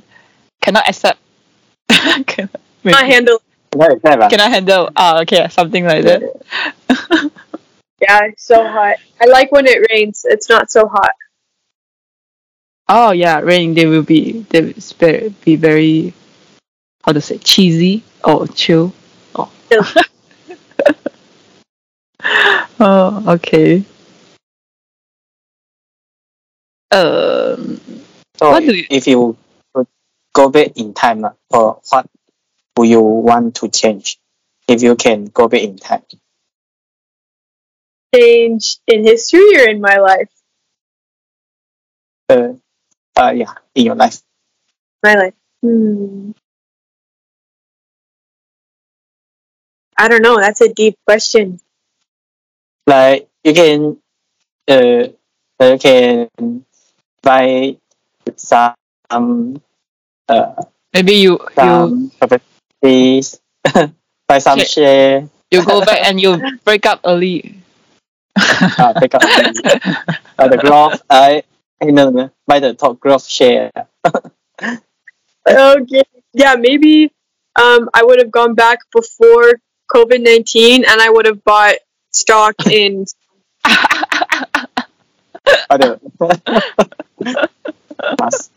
[0.61, 1.19] cannot accept.
[1.89, 3.41] cannot, Not handle.
[3.71, 4.29] Cannot accept, ah.
[4.29, 4.89] cannot handle.
[4.95, 6.21] Ah, okay, something like that.
[8.01, 8.95] Yeah, it's so hot.
[9.19, 10.25] I like when it rains.
[10.27, 11.11] It's not so hot.
[12.87, 13.73] Oh yeah, rain.
[13.73, 16.13] They will be they will be very
[17.03, 18.93] how to say cheesy or chill.
[19.35, 19.51] Oh.
[19.69, 19.83] Chill.
[22.79, 23.83] oh, okay.
[26.91, 27.79] Um,
[28.37, 29.37] So What do you- if you
[30.33, 32.05] go back in time, uh, for what
[32.77, 34.19] would you want to change?
[34.67, 36.03] If you can go back in time,
[38.13, 40.29] Change in history or in my life?
[42.29, 42.53] uh,
[43.17, 44.21] uh, yeah, in your life.
[45.03, 45.33] My life.
[45.61, 46.31] Hmm.
[49.97, 50.39] I don't know.
[50.39, 51.59] That's a deep question.
[52.87, 53.97] Like you can,
[54.67, 55.07] uh,
[55.61, 56.29] you can
[57.21, 57.77] buy
[58.35, 58.75] some,
[60.27, 60.53] uh,
[60.93, 63.39] maybe you you some properties,
[64.27, 64.65] buy some Share.
[64.65, 67.55] share, you go back and you break up early.
[68.37, 69.97] uh, pick up the,
[70.37, 71.41] uh, the growth, uh,
[71.81, 73.71] you know, buy the top growth share.
[75.47, 76.03] Okay.
[76.33, 77.11] Yeah, maybe
[77.55, 79.53] um, I would have gone back before
[79.91, 81.75] COVID 19 and I would have bought
[82.11, 83.05] stock in.
[85.69, 85.99] Buy the,
[88.19, 88.51] Must.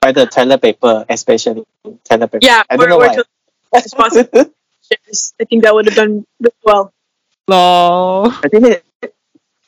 [0.00, 1.64] buy the toilet paper, especially
[2.04, 2.38] toilet paper.
[2.42, 3.14] Yeah, I don't know why.
[3.14, 3.24] to-
[3.72, 4.52] possible.
[5.40, 6.24] I think that would have done
[6.64, 6.92] well.
[7.48, 8.32] no.
[8.42, 8.82] I think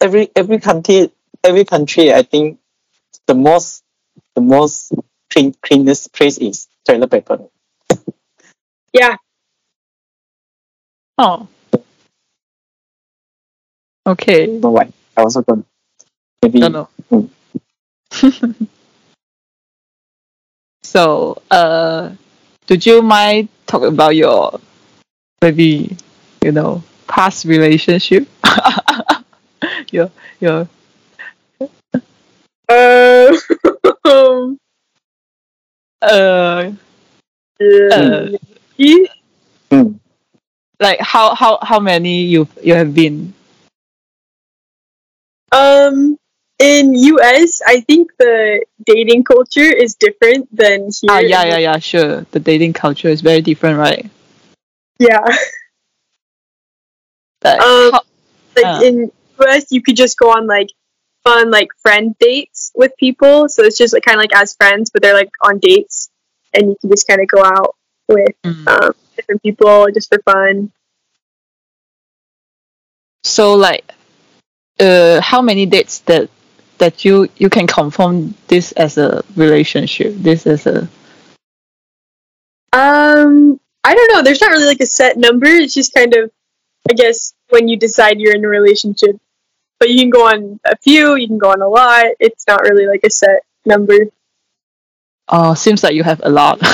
[0.00, 1.10] every every country
[1.44, 2.58] every country I think
[3.26, 3.82] the most
[4.34, 4.92] the most
[5.30, 7.40] clean cleanest place is toilet paper.
[8.92, 9.16] Yeah,
[11.18, 11.48] Oh.
[14.06, 14.58] Okay.
[14.60, 14.72] don't
[15.18, 15.24] know why.
[15.24, 15.66] I also don't
[16.42, 16.88] maybe No, no.
[17.10, 17.30] Mm.
[20.82, 22.10] so, uh,
[22.66, 24.60] did you mind talk about your
[25.42, 25.96] maybe
[26.42, 28.28] you know past relationship?
[29.92, 30.10] your
[30.40, 30.68] your
[32.70, 33.36] Uh,
[36.02, 36.72] uh,
[37.92, 38.28] uh
[39.70, 39.92] Hmm.
[40.80, 43.34] like how how how many you you have been?
[45.52, 46.18] Um,
[46.58, 51.10] in US, I think the dating culture is different than here.
[51.10, 52.26] Ah, yeah, yeah, yeah, sure.
[52.32, 54.10] The dating culture is very different, right?
[54.98, 55.24] Yeah.
[57.44, 58.02] Like, Um, how-
[58.56, 58.84] Like Uh.
[58.84, 60.70] in US, you could just go on like
[61.22, 63.48] fun like friend dates with people.
[63.48, 66.10] So it's just like kind of like as friends, but they're like on dates,
[66.52, 67.76] and you can just kind of go out
[68.08, 68.66] with mm.
[68.66, 70.72] um, different people just for fun.
[73.22, 73.84] so like,
[74.80, 76.30] uh, how many dates that
[76.78, 80.14] that you you can confirm this as a relationship?
[80.16, 80.88] This is a
[82.72, 84.22] Um, I don't know.
[84.22, 85.46] There's not really like a set number.
[85.46, 86.30] It's just kind of,
[86.88, 89.18] I guess, when you decide you're in a relationship.
[89.80, 91.16] But you can go on a few.
[91.16, 92.06] You can go on a lot.
[92.20, 93.96] It's not really like a set number.
[95.28, 96.60] oh, seems like you have a lot.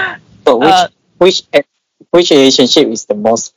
[0.44, 0.88] So which Uh,
[1.18, 1.42] which
[2.10, 3.54] which relationship is the most?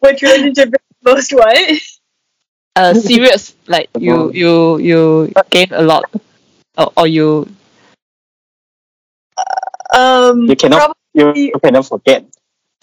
[0.00, 1.80] Which relationship is the most what?
[2.76, 6.04] uh, serious, like you you you gain a lot,
[6.76, 7.48] or, or you
[9.94, 12.24] Um, You cannot prob- you, you cannot forget.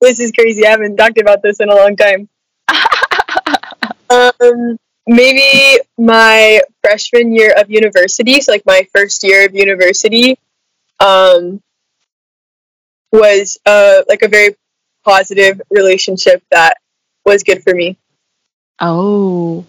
[0.00, 0.66] this is crazy.
[0.66, 2.28] I haven't talked about this in a long time.
[4.10, 10.38] um, maybe my freshman year of university, so like my first year of university,
[11.00, 11.62] um,
[13.12, 14.56] was uh like a very
[15.04, 16.76] positive relationship that
[17.24, 17.96] was good for me.
[18.80, 19.64] oh,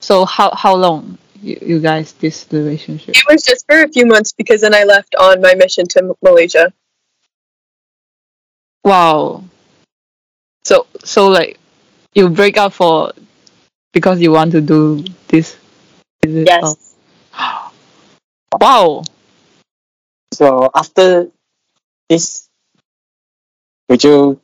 [0.00, 3.16] so how how long you, you guys this relationship?
[3.16, 5.98] It was just for a few months because then I left on my mission to
[6.02, 6.72] M- Malaysia.
[8.84, 9.44] Wow.
[10.64, 11.58] So so like
[12.14, 13.12] you break up for
[13.92, 15.56] because you want to do this.
[16.22, 16.46] Is it?
[16.46, 16.96] Yes.
[17.34, 17.72] Oh.
[18.60, 19.02] Wow.
[20.32, 21.28] So after
[22.08, 22.48] this,
[23.88, 24.40] would you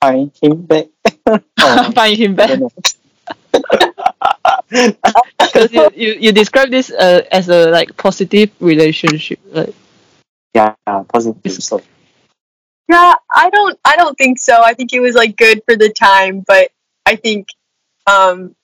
[0.00, 0.86] find him back?
[1.58, 2.60] Oh, Find him I back
[4.70, 9.40] because you, you, you describe this uh, as a like positive relationship.
[9.50, 9.74] Like
[10.54, 10.74] yeah,
[11.08, 11.52] positive.
[11.62, 11.82] So
[12.88, 14.62] Yeah, I don't I don't think so.
[14.62, 16.70] I think it was like good for the time, but
[17.04, 17.48] I think
[18.06, 18.54] um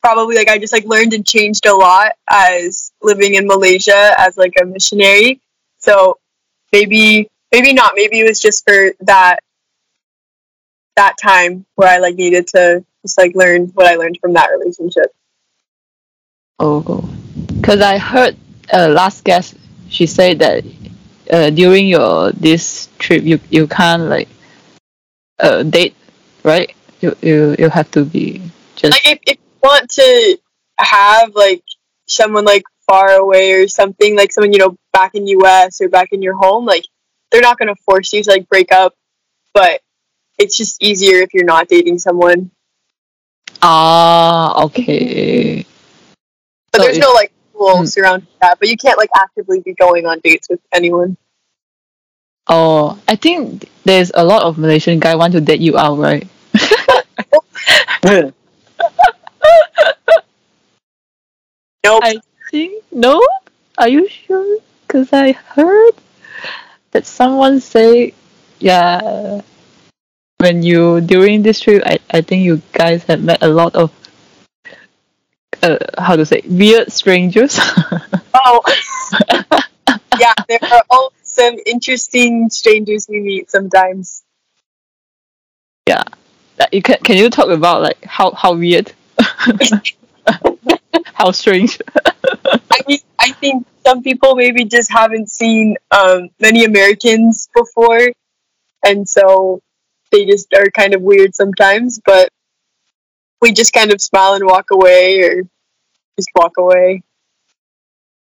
[0.00, 4.36] probably like I just like learned and changed a lot as living in Malaysia as
[4.36, 5.40] like a missionary.
[5.78, 6.18] So
[6.72, 7.92] maybe maybe not.
[7.94, 9.40] Maybe it was just for that
[10.96, 14.50] that time where I like needed to just like learn what I learned from that
[14.50, 15.14] relationship.
[16.58, 17.08] oh,
[17.56, 18.36] because I heard
[18.72, 19.56] uh, last guest
[19.88, 20.64] she said that
[21.30, 24.28] uh, during your this trip you you can't like
[25.38, 25.94] uh, date,
[26.42, 26.74] right?
[27.00, 28.42] You you you have to be
[28.76, 30.38] just like if, if you want to
[30.78, 31.62] have like
[32.06, 36.12] someone like far away or something like someone you know back in us or back
[36.12, 36.84] in your home like
[37.30, 38.94] they're not going to force you to like break up
[39.52, 39.80] but
[40.38, 42.50] it's just easier if you're not dating someone
[43.62, 45.66] ah okay.
[46.72, 50.06] but So there's no like rules surrounding that but you can't like actively be going
[50.06, 51.16] on dates with anyone
[52.48, 56.26] Oh, I think there's a lot of Malaysian guy want to date you out, right?
[61.84, 62.20] nope I
[62.50, 63.20] think no.
[63.78, 64.58] Are you sure?
[64.86, 65.92] Because I heard
[66.92, 68.14] that someone say,
[68.60, 69.42] yeah,
[70.38, 73.92] when you during this trip, I, I think you guys have met a lot of
[75.62, 77.58] uh how to say weird strangers.
[78.34, 78.60] oh
[80.20, 84.22] yeah there are all some interesting strangers we meet sometimes
[85.86, 86.02] yeah,
[86.72, 88.92] You can can you talk about like how how weird,
[91.14, 91.78] how strange?
[92.44, 98.10] I mean, I think some people maybe just haven't seen um, many Americans before,
[98.84, 99.60] and so
[100.10, 102.00] they just are kind of weird sometimes.
[102.04, 102.30] But
[103.40, 105.42] we just kind of smile and walk away, or
[106.18, 107.02] just walk away.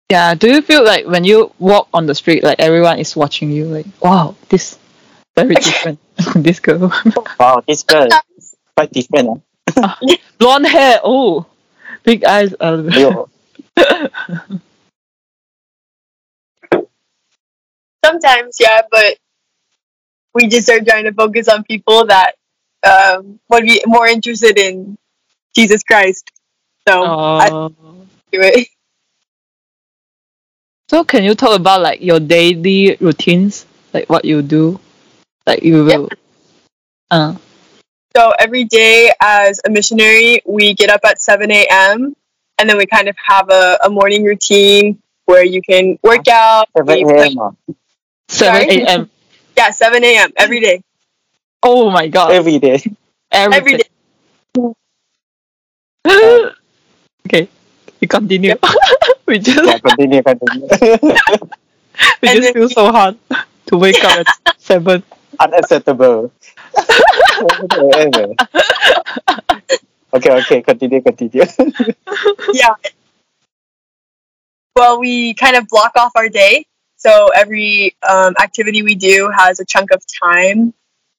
[0.09, 3.51] Yeah, do you feel like when you walk on the street, like everyone is watching
[3.51, 4.78] you, like wow, this
[5.36, 5.99] very different,
[6.36, 6.91] this girl.
[7.39, 8.07] wow, this girl
[8.38, 9.41] is quite different.
[9.69, 9.95] Huh?
[10.38, 10.99] blonde hair.
[11.03, 11.45] Oh,
[12.03, 12.53] big eyes.
[12.59, 13.25] Uh,
[18.03, 19.17] Sometimes, yeah, but
[20.34, 22.34] we just are trying to focus on people that
[22.84, 24.97] um, would be more interested in
[25.55, 26.29] Jesus Christ.
[26.88, 28.67] So I uh, do it.
[30.89, 34.79] so can you talk about like your daily routines, like what you do,
[35.45, 36.09] like you will.
[37.11, 37.35] Uh,
[38.15, 42.15] So every day as a missionary, we get up at 7 a.m.
[42.59, 46.69] and then we kind of have a, a morning routine where you can work out.
[46.77, 47.39] 7 a.m.
[47.39, 47.51] ah.
[48.29, 49.09] seven a.m.
[49.57, 50.29] Yeah, 7 a.m.
[50.37, 50.81] every day.
[51.63, 52.31] Oh my god!
[52.31, 52.83] every day.
[53.31, 53.87] Every Every day.
[54.53, 54.73] day.
[57.25, 57.47] Okay,
[58.01, 58.53] we continue.
[59.25, 60.67] we just Yeah, continue, continue.
[62.21, 63.15] we And just then- feel so hard
[63.67, 65.01] to wake up at seven.
[65.39, 66.31] Unacceptable.
[70.13, 71.43] okay, okay, continue, continue.
[72.53, 72.75] yeah.
[74.75, 76.65] Well, we kind of block off our day.
[76.97, 80.73] So every um, activity we do has a chunk of time.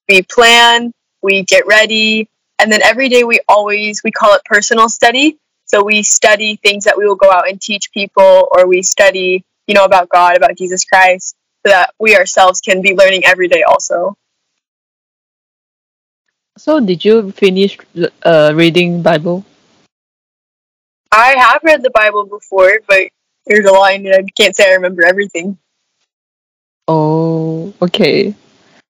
[0.08, 0.92] We plan,
[1.22, 5.38] we get ready, and then every day we always we call it personal study.
[5.66, 9.44] So we study things that we will go out and teach people, or we study,
[9.66, 13.62] you know, about God, about Jesus Christ, that we ourselves can be learning every day.
[13.62, 14.16] Also,
[16.56, 17.78] So, did you finish
[18.22, 19.44] uh, reading Bible?
[21.10, 23.10] I have read the Bible before, but
[23.46, 25.58] there's a line that I can't say I remember everything.
[26.86, 28.34] Oh, okay.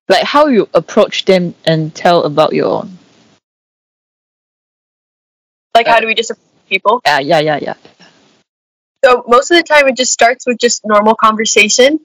[0.08, 2.98] Like how you approach them and tell about your own.
[5.74, 7.00] Like, how do we just approach people?
[7.04, 7.74] yeah yeah yeah yeah.
[9.04, 12.00] So most of the time, it just starts with just normal conversation.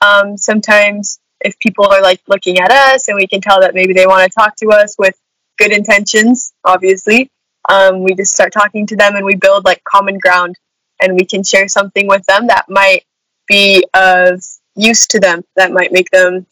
[0.00, 3.92] Um, sometimes, if people are like looking at us, and we can tell that maybe
[3.92, 5.14] they want to talk to us with
[5.58, 7.30] good intentions, obviously,
[7.68, 10.56] um, we just start talking to them, and we build like common ground,
[11.00, 13.04] and we can share something with them that might
[13.46, 14.42] be of
[14.74, 16.46] use to them, that might make them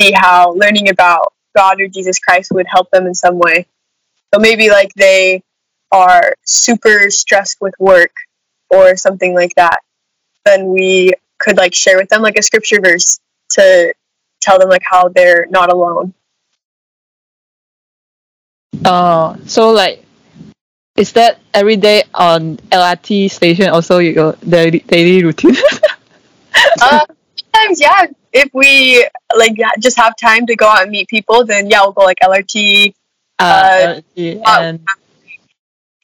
[0.00, 3.66] see how learning about God or Jesus Christ would help them in some way.
[4.32, 5.42] So maybe like they
[5.92, 8.12] are super stressed with work
[8.68, 9.80] or something like that,
[10.44, 13.18] then we could like share with them like a scripture verse
[13.50, 13.92] to
[14.40, 16.14] tell them like how they're not alone.
[18.84, 20.04] Uh, so like,
[20.96, 25.56] is that every day on LRT station also your daily daily routine?
[26.82, 31.08] Uh, sometimes, yeah, if we like yeah, just have time to go out and meet
[31.08, 32.92] people, then yeah, we'll go like LRT,
[33.38, 34.86] uh, LRT and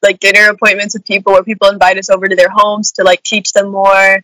[0.03, 3.23] like dinner appointments with people where people invite us over to their homes to like
[3.23, 4.23] teach them more.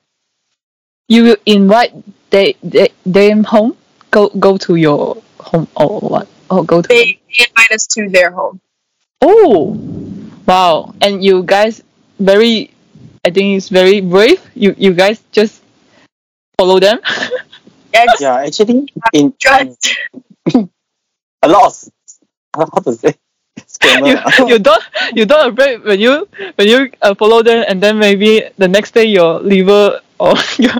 [1.08, 1.92] You will invite
[2.30, 3.76] they, they them home.
[4.10, 6.28] Go go to your home or what?
[6.50, 6.88] Oh, go to.
[6.88, 8.60] They, they invite us to their home.
[9.22, 9.78] Oh,
[10.46, 10.94] wow!
[11.00, 11.82] And you guys
[12.18, 12.70] very,
[13.24, 14.40] I think it's very brave.
[14.54, 15.62] You you guys just
[16.58, 17.00] follow them.
[17.92, 19.96] Yeah, yeah, actually, in, in trust.
[21.42, 21.74] a lot of
[22.56, 23.14] how how to say
[24.04, 24.84] you, you don't
[25.14, 28.92] you don't afraid when you when you uh, follow them and then maybe the next
[28.94, 30.76] day your liver or your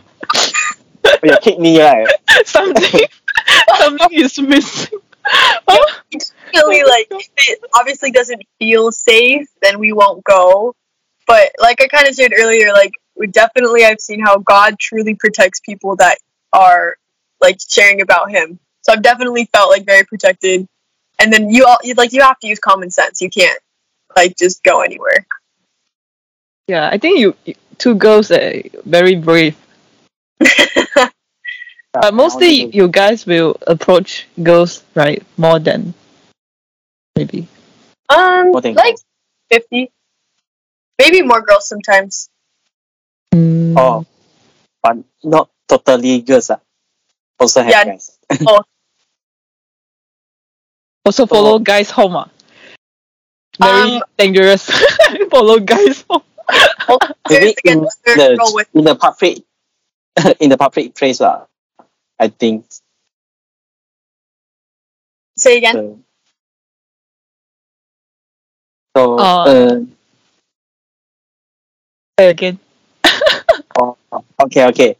[1.23, 2.07] your kidney, right?
[2.45, 3.01] something
[3.79, 4.99] something is missing.
[5.69, 5.87] Oh,
[6.53, 10.75] really like if it obviously doesn't feel safe, then we won't go.
[11.29, 15.15] But like I kind of said earlier, like we definitely I've seen how God truly
[15.15, 16.19] protects people that
[16.53, 16.97] are
[17.41, 18.59] like sharing about Him.
[18.83, 20.67] So I've definitely felt like very protected.
[21.21, 23.23] And then you all you, like you have to use common sense.
[23.23, 23.61] You can't
[24.17, 25.25] like just go anywhere.
[26.67, 29.57] yeah, I think you you- two girls are very brave.
[31.93, 35.93] But mostly you guys will approach girls right more than
[37.17, 37.47] maybe.
[38.09, 38.97] Um, More than like
[39.51, 39.93] fifty,
[40.99, 42.31] maybe more girls sometimes.
[43.35, 44.07] Mm, Oh,
[44.83, 46.49] but not totally girls.
[46.51, 46.61] ah.
[47.39, 47.85] Also have Yeah.
[47.85, 48.17] guys.
[51.05, 51.59] Also follow Oh.
[51.59, 52.17] guys home.
[52.17, 52.29] Ah.
[53.61, 54.71] Very Um, dangerous.
[55.31, 56.23] follow guys home.
[57.29, 59.45] Maybe in there's a girl the with in the public
[60.41, 61.47] in the public place, lah.
[62.19, 62.67] I think.
[65.37, 65.77] say again.
[65.77, 66.01] So,
[68.97, 69.43] so Oh.
[69.45, 69.81] uh,
[72.19, 72.59] Say again.
[73.79, 73.97] Oh,
[74.45, 74.97] okay, okay.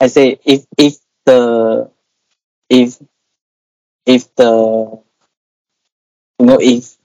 [0.00, 1.90] I say if if the
[2.70, 2.98] if
[4.06, 5.02] if the
[6.38, 6.96] you know if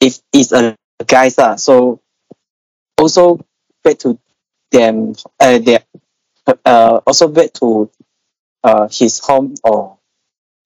[0.00, 2.00] if it's a guys ah, so
[2.98, 3.40] also
[3.84, 4.18] back to
[4.72, 5.82] them uh their
[6.64, 7.90] uh also back to
[8.64, 9.98] uh his home or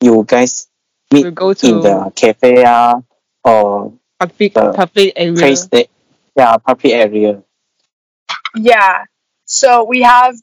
[0.00, 0.68] you guys
[1.12, 3.00] meet We'll go in the cafe ah
[3.44, 5.34] or public the public area.
[5.34, 5.88] place that
[6.36, 7.42] yeah public area.
[8.56, 9.04] Yeah.
[9.46, 10.34] So we have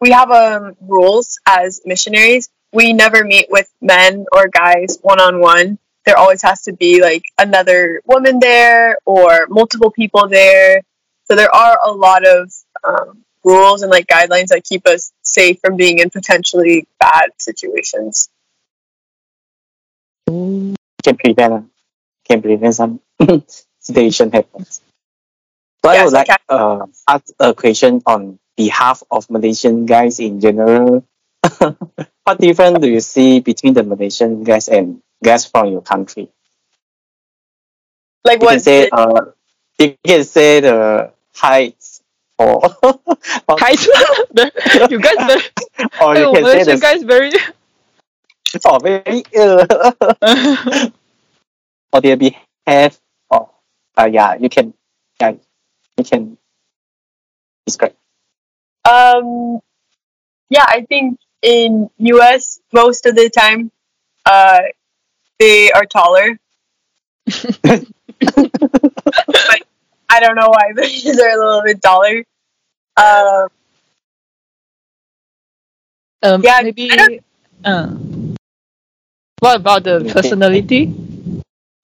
[0.00, 2.48] we have um rules as missionaries.
[2.72, 5.78] We never meet with men or guys one on one.
[6.04, 10.82] There always has to be like another woman there or multiple people there.
[11.24, 12.52] So there are a lot of
[12.84, 18.28] um, rules and like guidelines that keep us safe from being in potentially bad situations.
[20.26, 21.70] Can prevent
[22.26, 23.00] can prevent some
[23.78, 24.80] situation happens.
[25.84, 26.36] So I would like okay.
[26.48, 31.04] uh, ask a question on behalf of Malaysian guys in general.
[32.24, 36.30] what difference do you see between the Malaysian guys and guys from your country?
[38.24, 38.52] Like what?
[38.52, 39.20] You can say uh,
[39.78, 41.93] you can say the heights
[42.38, 42.62] or
[43.48, 43.86] or, Guys,
[44.90, 45.42] you guys very,
[46.00, 47.30] or you oh, can say Malaysian the guys very.
[48.64, 50.90] or very uh,
[51.92, 52.98] or they behave
[53.30, 53.50] or
[53.96, 54.74] uh, yeah you can
[55.20, 55.32] yeah
[55.98, 56.36] you can
[57.66, 57.94] describe
[58.84, 59.60] Um,
[60.50, 63.70] yeah, I think in US most of the time,
[64.26, 64.60] uh,
[65.38, 66.38] they are taller.
[67.62, 67.84] but
[70.08, 72.24] I don't know why, but they're a little bit taller.
[72.96, 73.48] Um,
[76.22, 76.90] um, Yeah, maybe.
[76.90, 77.20] I don't-
[77.64, 77.88] Uh,
[79.40, 80.92] what about the personality?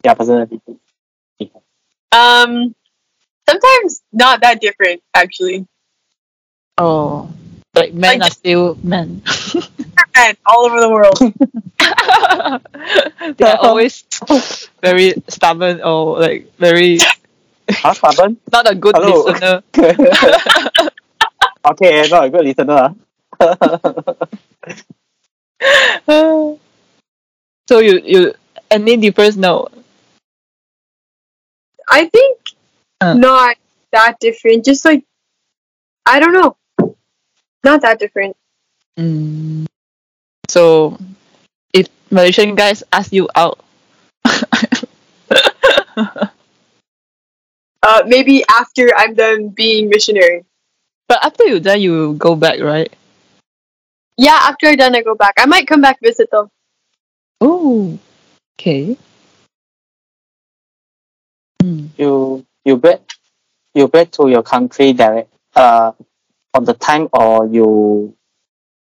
[0.04, 0.60] yeah personality
[2.12, 2.74] um,
[3.48, 5.66] sometimes not that different actually.
[6.78, 7.30] Oh,
[7.74, 9.22] like men I are still men.
[10.16, 11.18] And all over the world.
[13.38, 14.04] they are always
[14.82, 16.98] very stubborn or like very
[17.72, 18.36] huh Fabian?
[18.52, 19.24] not a good Hello.
[19.24, 19.62] listener.
[21.64, 22.94] okay not a good listener ah.
[27.68, 28.34] so you you
[28.70, 29.36] any difference?
[29.36, 29.68] No.
[31.88, 32.38] I think
[33.00, 33.14] Uh.
[33.14, 33.56] not
[33.92, 34.64] that different.
[34.64, 35.04] Just like
[36.06, 36.56] I don't know,
[37.64, 38.36] not that different.
[38.98, 39.66] Mm.
[40.48, 40.98] So
[41.72, 43.60] if Malaysian guys ask you out,
[47.82, 50.44] Uh, maybe after I'm done being missionary.
[51.08, 52.92] but after you done, you go back, right?
[54.16, 55.34] Yeah, after I'm done, I go back.
[55.38, 56.50] I might come back visit though.
[57.40, 57.98] Oh,
[58.58, 58.96] okay.
[61.62, 61.88] Mm.
[61.98, 63.00] you you back
[63.74, 65.92] you back to your country direct uh
[66.54, 68.16] on the time or you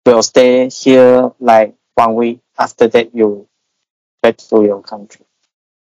[0.05, 3.49] will stay here like one week after that you
[4.23, 5.25] back to your country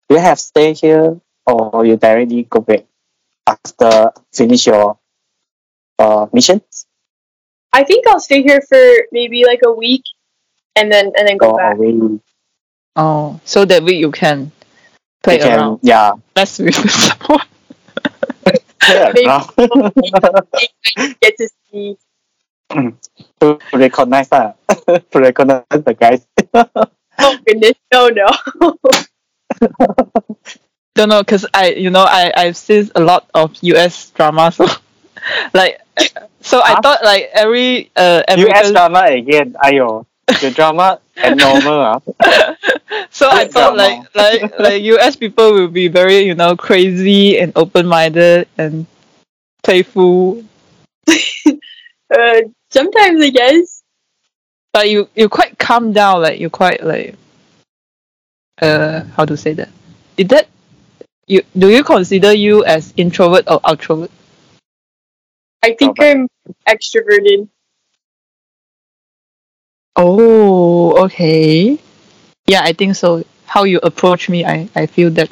[0.09, 2.85] do you have stay here or you directly go back
[3.47, 4.99] after finish your
[5.99, 6.61] uh mission
[7.75, 8.79] I think I'll stay here for
[9.11, 10.05] maybe like a week,
[10.77, 11.77] and then and then go or back.
[11.77, 12.21] we
[12.95, 14.53] Oh, so that week you can
[15.25, 15.81] play you can around.
[15.83, 17.41] yeah Less with someone.
[18.79, 19.27] play Maybe.
[21.21, 21.97] Get to see.
[23.41, 24.53] to recognize uh,
[25.11, 26.27] to recognize the guys
[27.19, 28.29] Oh goodness, no, no.
[30.95, 34.67] Don't know, cause I, you know, I I've seen a lot of US drama, so
[35.55, 35.81] like,
[36.41, 36.83] so I Huh?
[36.83, 40.07] thought like every uh US American, drama again ayo
[40.41, 41.99] the drama abnormal ah.
[43.11, 43.77] so I thought drama.
[43.77, 48.87] like like like US people will be very you know crazy and open minded and
[49.63, 50.45] playful,
[52.11, 52.41] Uh,
[52.71, 53.83] sometimes I guess.
[54.73, 57.17] but you you quite calm down, like you quite like,
[58.63, 59.69] uh, how to say that?
[60.17, 60.49] Is that
[61.27, 61.43] you?
[61.57, 64.11] Do you consider you as introvert or extrovert?
[65.63, 65.97] I think.
[66.01, 66.29] I'm
[66.69, 67.49] extroverted.
[69.97, 71.79] Oh, okay.
[72.47, 73.25] Yeah, I think so.
[73.47, 75.31] How you approach me, I, I feel that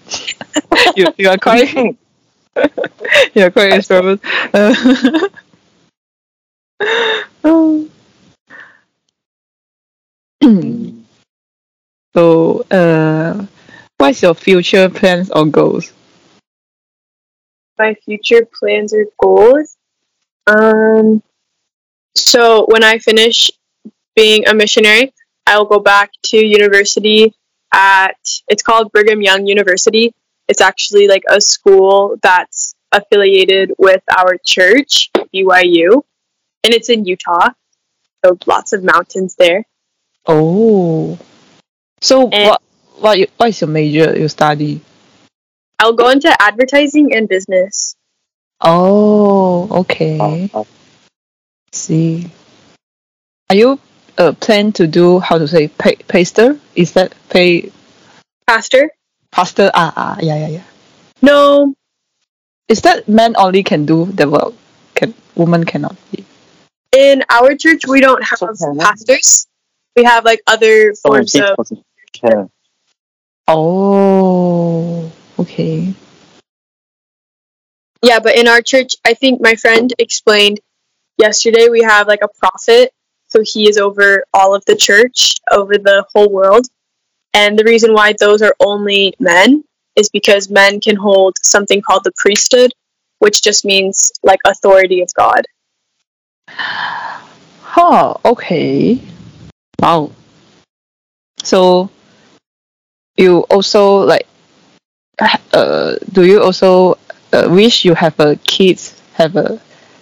[0.96, 4.20] you you are quite you are quite extrovert.
[4.54, 5.28] Uh,
[12.14, 13.46] so, uh,
[14.02, 15.92] what's your future plans or goals?
[17.78, 19.76] My future plans or goals.
[20.46, 21.22] Um.
[22.16, 23.50] So when I finish
[24.16, 25.14] being a missionary,
[25.46, 27.32] I will go back to university
[27.72, 30.12] at it's called Brigham Young University.
[30.48, 36.02] It's actually like a school that's affiliated with our church, BYU,
[36.64, 37.50] and it's in Utah.
[38.24, 39.64] So lots of mountains there.
[40.26, 41.18] Oh,
[42.00, 42.62] so And- what
[43.02, 44.80] what you, what is your major you study?
[45.78, 47.96] I'll go into advertising and business.
[48.60, 50.18] Oh, okay.
[50.20, 50.66] Oh, oh.
[51.72, 52.30] see.
[53.50, 53.80] Are you
[54.16, 56.58] uh, plan to do how to say pay, pastor?
[56.74, 57.72] Is that pay
[58.46, 58.90] Pastor?
[59.30, 59.70] pastor?
[59.74, 60.68] Ah, ah, yeah, yeah, yeah.
[61.20, 61.74] No,
[62.68, 64.54] Is that men only can do the work?
[64.94, 65.96] Can woman cannot?
[66.10, 66.24] Be?
[66.92, 69.46] in our church we don't have So pastors.
[69.96, 71.84] We have like other forms big of position.
[73.48, 75.94] Oh, okay.
[78.02, 80.60] yeah, but in our church, I think my friend explained
[81.18, 82.92] yesterday we have like a prophet,
[83.28, 86.66] so he is over all of the church, over the whole world.
[87.34, 89.64] And the reason why those are only men
[89.96, 92.72] is because men can hold something called the priesthood,
[93.20, 95.42] which just means like authority of God.
[96.48, 99.00] Huh, okay.
[99.80, 100.12] Wow.
[101.42, 101.90] So
[103.16, 104.26] you also like
[105.52, 106.98] uh do you also
[107.32, 109.60] uh, wish you have a kids, have a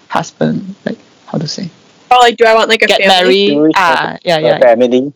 [0.09, 1.71] husband, like how to say,
[2.11, 3.55] Or like, do I want like a get family?
[3.55, 3.71] married?
[3.71, 4.59] Do you Ah, yeah, A yeah.
[4.59, 5.13] family.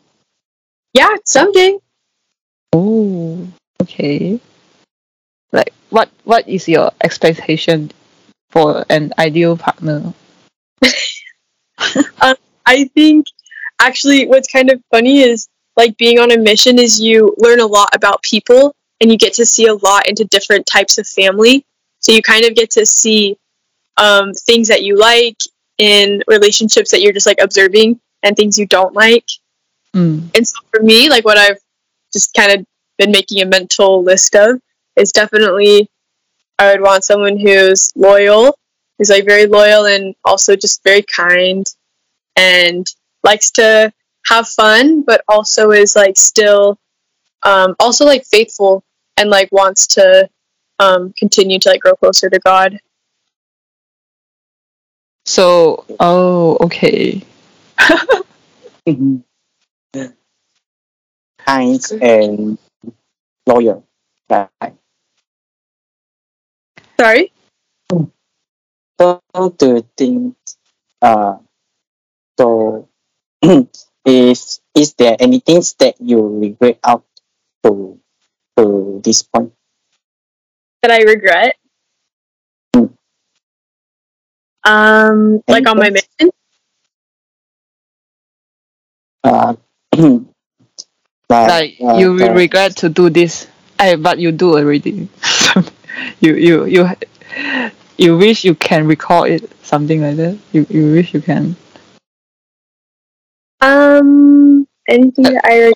[0.95, 1.79] Yeah, someday.
[2.73, 3.49] Oh,
[3.83, 4.39] okay.
[5.53, 7.91] Like, what what is your expectation
[8.51, 10.15] for an ideal partner?
[12.67, 13.27] I think
[13.81, 17.67] actually what's kind of funny is like being on a mission is you learn a
[17.67, 21.65] lot about people and you get to see a lot into different types of family.
[22.01, 23.37] So you kind of get to see
[23.97, 25.39] um, things that you like
[25.79, 29.27] in relationships that you're just like observing and things you don't like.
[29.95, 30.35] Mm.
[30.37, 31.59] And so for me, like what I've
[32.13, 32.67] just kind of
[32.99, 34.61] been making a mental list of
[34.97, 35.89] is definitely
[36.59, 38.57] I would want someone who's loyal,
[38.99, 41.67] who's like very loyal and also just very kind
[42.37, 42.87] and
[43.25, 43.93] likes to
[44.27, 46.79] have fun, but also is like still
[47.43, 48.83] um, also like faithful
[49.17, 50.29] and like wants to
[50.79, 52.79] um, continue to like grow closer to God.
[55.27, 57.23] So, oh, okay.
[61.39, 62.59] Kind and
[63.47, 63.87] loyal.
[64.29, 64.75] Right.
[66.99, 67.33] Sorry.
[68.99, 69.21] So
[69.59, 70.37] do you think
[71.03, 71.37] uh
[72.39, 72.89] so
[74.05, 77.05] is is there anything that you regret up
[77.65, 77.99] to
[78.57, 79.53] to this point?
[80.83, 81.57] that I regret.
[82.77, 82.95] Mm.
[84.65, 86.31] Um, like on my mission.
[89.23, 89.55] Uh
[91.31, 93.47] Like uh, you will the- regret to do this,
[93.79, 95.09] I, but you do already.
[96.21, 96.89] you you you
[97.97, 100.39] you wish you can recall it, something like that.
[100.53, 101.57] You you wish you can.
[103.65, 105.73] Um, anything that I re-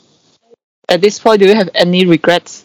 [0.90, 2.64] At this point, do you have any regrets?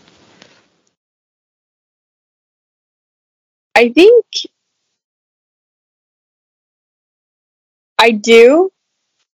[3.76, 4.26] I think
[7.98, 8.72] I do,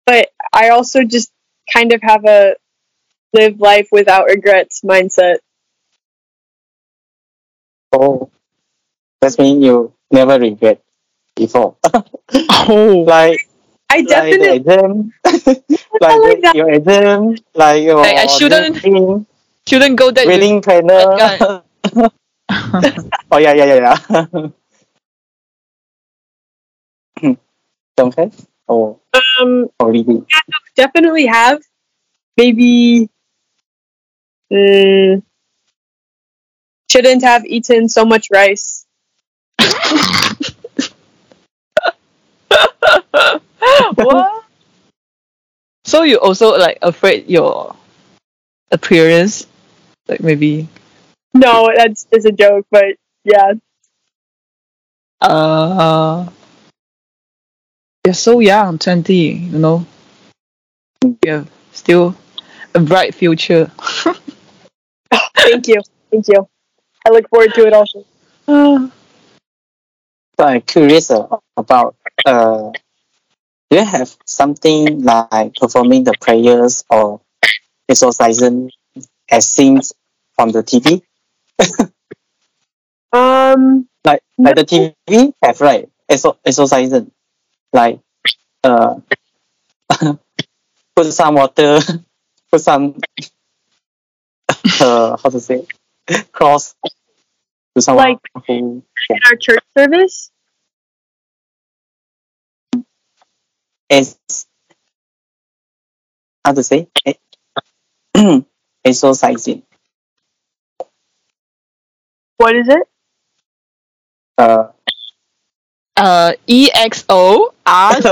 [0.06, 1.32] but I also just
[1.72, 2.56] kind of have a
[3.32, 5.38] live life without regrets mindset.
[7.92, 8.30] Oh
[9.20, 10.82] that means you never regret
[11.36, 11.76] before.
[12.68, 13.48] Oh, like
[13.90, 15.34] I like the definitely exam like,
[16.00, 19.26] like the- your exam like your Like, I shouldn't- reading,
[19.66, 20.26] shouldn't go that.
[20.26, 21.64] reading planner that
[23.30, 24.48] oh yeah yeah yeah yeah.
[27.96, 28.32] Don't have
[28.68, 29.00] oh.
[29.40, 30.24] Um oh really?
[30.76, 31.60] definitely have.
[32.36, 33.08] Maybe
[34.52, 35.22] mm,
[36.90, 38.86] shouldn't have eaten so much rice.
[43.94, 44.44] what?
[45.84, 47.74] So you also like afraid your
[48.70, 49.46] appearance,
[50.08, 50.68] like maybe
[51.34, 53.54] No, that's is a joke, but yeah.
[55.20, 56.28] uh
[58.04, 59.86] you're so young, twenty, you know.
[61.02, 62.16] You have still
[62.74, 63.70] a bright future.
[65.36, 65.80] Thank you.
[66.10, 66.48] Thank you.
[67.06, 68.04] I look forward to it also.
[68.46, 68.88] Uh,
[70.38, 71.26] So I'm curious uh,
[71.56, 72.70] about uh,
[73.70, 77.20] do you have something like performing the prayers or
[77.88, 78.70] exorcism
[79.30, 79.80] as seen
[80.36, 81.02] from the TV?
[83.12, 87.10] Um Like like the TV have right exor- exorcism,
[87.72, 88.00] like
[88.64, 89.00] uh,
[90.96, 91.80] put some water,
[92.50, 92.94] put some
[94.80, 95.66] uh, how to say
[96.32, 96.74] cross
[97.74, 100.30] to someone Like- who in our church service.
[103.90, 104.18] Is
[106.44, 106.88] how to say
[108.16, 108.44] E-
[108.84, 109.62] exorcising.
[112.38, 112.88] What is it?
[114.38, 114.68] Uh,
[115.96, 118.08] uh E X O R C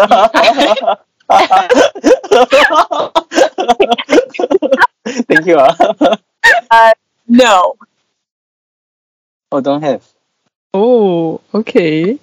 [5.29, 5.57] Thank you.
[6.71, 6.93] ah.
[7.29, 7.75] No.
[9.53, 10.03] Oh, don't have.
[10.75, 12.19] Oh, okay.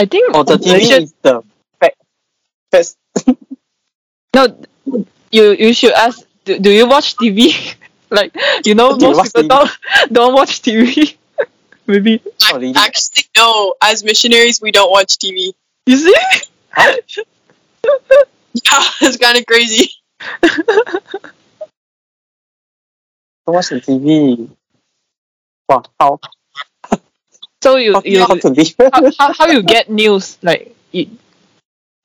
[0.00, 1.42] I think Oh, the you TV is the
[1.78, 1.96] fact.
[2.72, 2.96] First,
[4.34, 4.56] no.
[5.30, 6.24] You you should ask.
[6.46, 7.52] Do, do you watch TV?
[8.10, 8.32] like
[8.64, 9.48] you know, Do most watch people TV?
[9.48, 9.70] don't
[10.12, 11.16] don't watch TV.
[11.86, 12.72] Maybe oh, really?
[12.74, 13.74] Actually, no.
[13.82, 15.52] As missionaries, we don't watch TV.
[15.84, 16.14] you see.
[16.70, 16.96] Huh?
[18.54, 19.90] Yeah, it's kind of crazy.
[23.46, 24.48] Don't watch the TV.
[25.68, 26.18] Wow, how
[27.62, 28.74] So you how, you how to live?
[28.78, 30.38] how, how, how you get news?
[30.42, 31.06] Like, you,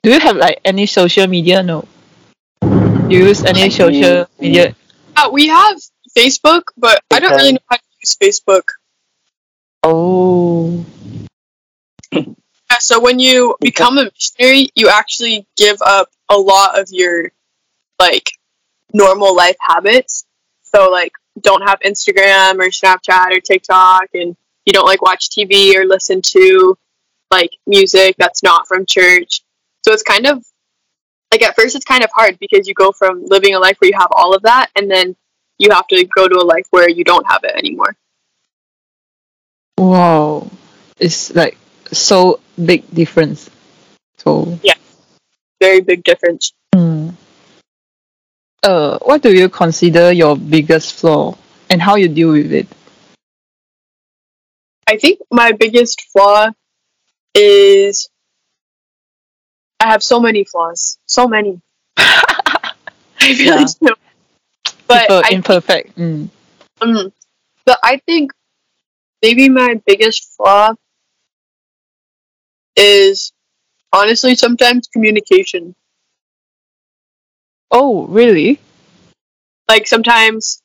[0.04, 1.64] do you have like any social media?
[1.64, 1.88] No.
[3.10, 4.76] You use any social media?
[5.16, 5.80] Uh, we have
[6.16, 8.64] Facebook, but I don't really know how to use Facebook.
[9.84, 10.86] Oh.
[12.12, 17.32] Yeah, so when you become a missionary, you actually give up a lot of your
[18.00, 18.32] like
[18.94, 20.26] normal life habits.
[20.64, 24.36] So like don't have Instagram or Snapchat or TikTok and
[24.66, 26.78] you don't like watch TV or listen to
[27.32, 29.42] like music that's not from church.
[29.84, 30.44] So it's kind of
[31.32, 33.90] like at first it's kind of hard because you go from living a life where
[33.90, 35.16] you have all of that and then
[35.58, 37.96] you have to go to a life where you don't have it anymore.
[39.78, 40.50] Wow.
[40.98, 41.58] It's like
[41.92, 43.50] so big difference.
[44.18, 44.76] So Yeah.
[45.62, 46.54] Very big difference.
[46.74, 47.10] hmm.
[48.64, 51.38] uh what do you consider your biggest flaw
[51.70, 52.68] and how you deal with it?
[54.88, 56.50] I think my biggest flaw
[57.34, 58.10] is
[59.80, 60.98] I have so many flaws.
[61.06, 61.62] So many.
[61.98, 62.74] I
[63.22, 63.66] really Yeah.
[63.82, 63.96] do.
[64.88, 65.98] But People I, imperfect.
[65.98, 66.30] Mm.
[66.82, 67.12] mm,
[67.66, 68.32] but I think
[69.22, 70.74] maybe my biggest flaw
[72.76, 73.32] is
[73.92, 75.76] honestly sometimes communication.
[77.72, 78.60] Oh, really?
[79.68, 80.62] Like sometimes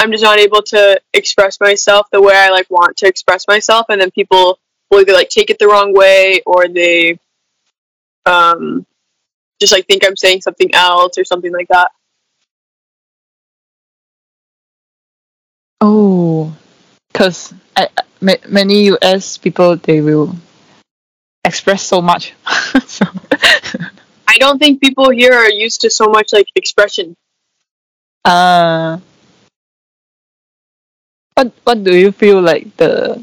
[0.00, 3.84] I'm just not able to express myself the way I like want to express myself
[3.90, 4.58] and then people
[4.90, 7.18] will either like take it the wrong way or they
[8.24, 8.86] um
[9.60, 11.90] just like think I'm saying something else or something like that.
[15.82, 16.56] Oh,
[17.12, 17.52] because
[18.22, 20.34] many US people they will
[21.44, 22.32] express so much.
[22.86, 23.04] so,
[24.26, 27.14] I don't think people here are used to so much like expression.
[28.24, 28.98] uh,
[31.40, 33.16] what what do you feel like the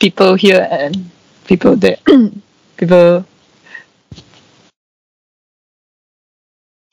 [0.00, 1.10] people here and
[1.46, 1.98] people there
[2.76, 3.24] people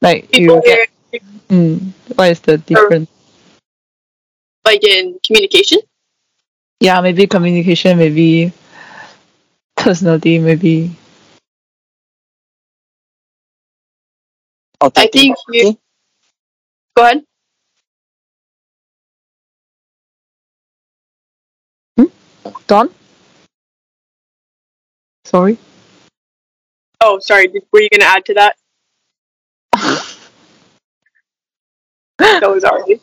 [0.02, 3.10] like People you get here mm, what is the difference?
[4.66, 5.80] like in communication.
[6.80, 8.52] Yeah, maybe communication, maybe
[9.76, 10.92] personality, maybe
[14.82, 15.78] I think you-
[16.96, 17.24] Go ahead.
[22.68, 22.90] Don.
[25.26, 25.58] Sorry.
[27.02, 27.48] Oh, sorry.
[27.72, 28.56] Were you going to add to that?
[32.20, 33.00] Was already.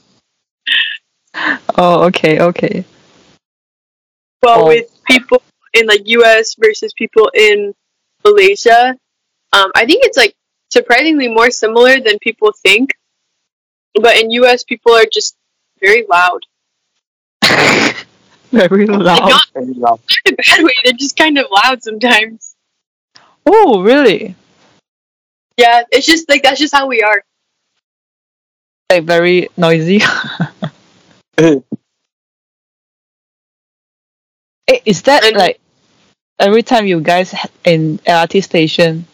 [1.76, 2.84] Oh, okay, okay.
[4.42, 4.66] Well, Oh.
[4.66, 5.42] with people
[5.74, 6.54] in like U.S.
[6.58, 7.74] versus people in
[8.24, 8.96] Malaysia,
[9.52, 10.34] um, I think it's like
[10.70, 12.90] surprisingly more similar than people think.
[13.94, 15.36] But in U.S., people are just
[15.80, 16.40] very loud.
[18.54, 19.28] Very Like loud.
[19.28, 20.00] not Very loud.
[20.24, 20.72] in a bad way.
[20.84, 22.54] They're just kind of loud sometimes.
[23.46, 24.34] Oh, really?
[25.56, 27.22] Yeah, it's just like that's just how we are.
[28.90, 30.00] Like very noisy.
[34.68, 35.60] Eh, Is that And- like
[36.38, 39.06] every time you guys ha- in LRT station?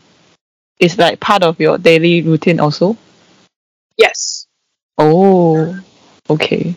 [0.78, 2.96] Is like part of your daily routine also?
[3.98, 4.46] Yes.
[4.96, 5.78] Oh,
[6.30, 6.74] okay.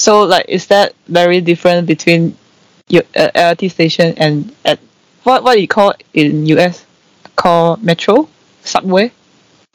[0.00, 2.34] So like, is that very different between
[2.88, 4.80] your uh, LRT station and at
[5.24, 6.86] what what do you call in US?
[7.36, 8.26] Call metro,
[8.64, 9.12] subway,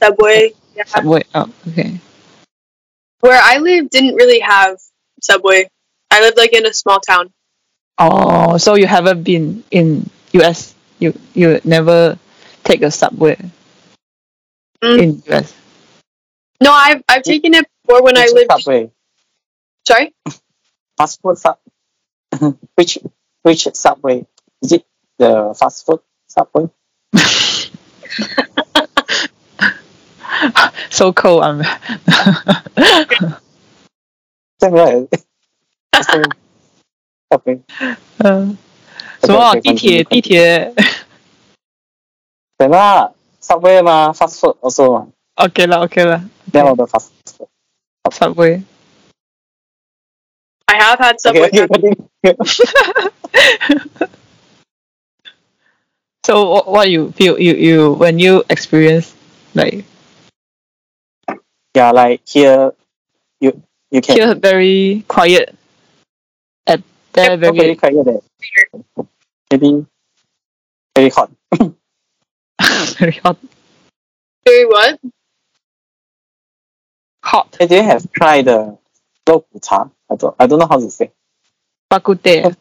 [0.01, 0.53] Subway.
[0.75, 0.83] Yeah.
[0.85, 1.21] subway.
[1.35, 1.99] Oh, okay.
[3.21, 4.81] Where I live didn't really have
[5.21, 5.69] subway.
[6.09, 7.29] I lived like in a small town.
[7.99, 10.73] Oh, so you haven't been in US?
[10.97, 12.17] You you never
[12.63, 13.37] take a subway
[14.83, 14.97] Mm.
[14.99, 15.53] in US?
[16.61, 18.49] No, I've I've taken it before when I lived.
[18.51, 18.89] subway?
[19.86, 20.14] Sorry.
[20.96, 21.58] Fast food sub.
[22.76, 22.98] which
[23.42, 24.26] which subway?
[24.62, 24.84] Is it
[25.18, 26.68] the fast food subway?
[30.90, 31.42] so cold.
[31.42, 31.62] I'm.
[34.60, 35.08] Same right.
[36.02, 36.24] Same
[37.32, 37.60] subway.
[38.18, 38.56] 嗯，
[39.22, 40.74] 什么 Okay, okay, 地铁 continue, 地铁
[42.58, 45.08] Then lah, subway 嘛，fast food also 嘛。
[45.36, 47.48] ？OK 啦 OK 啦 Then all the fast food.
[48.12, 48.62] subway。
[50.75, 51.49] I have had subway.
[51.53, 51.95] Okay,
[52.25, 52.35] okay.
[56.25, 59.13] So what, what you feel you you when you experience
[59.53, 59.85] like
[61.77, 62.73] yeah, like here,
[63.39, 63.61] you
[63.91, 64.17] you can.
[64.17, 65.53] here very quiet
[66.65, 66.81] at
[67.13, 68.25] there Not very very quiet there.
[69.53, 69.85] Maybe
[70.97, 71.29] very hot.
[72.97, 73.37] very hot
[74.49, 74.97] Very what?
[77.21, 78.79] hot Hey, do you have tried the
[79.25, 79.91] Bokuta.
[80.09, 81.11] I don't I don't know how to say.
[81.89, 82.41] bak kut teh.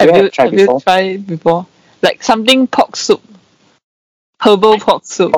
[0.00, 0.74] have you, have before?
[0.74, 1.66] you tried before?
[2.02, 3.22] Like something pork soup.
[4.40, 5.34] Herbal pork soup.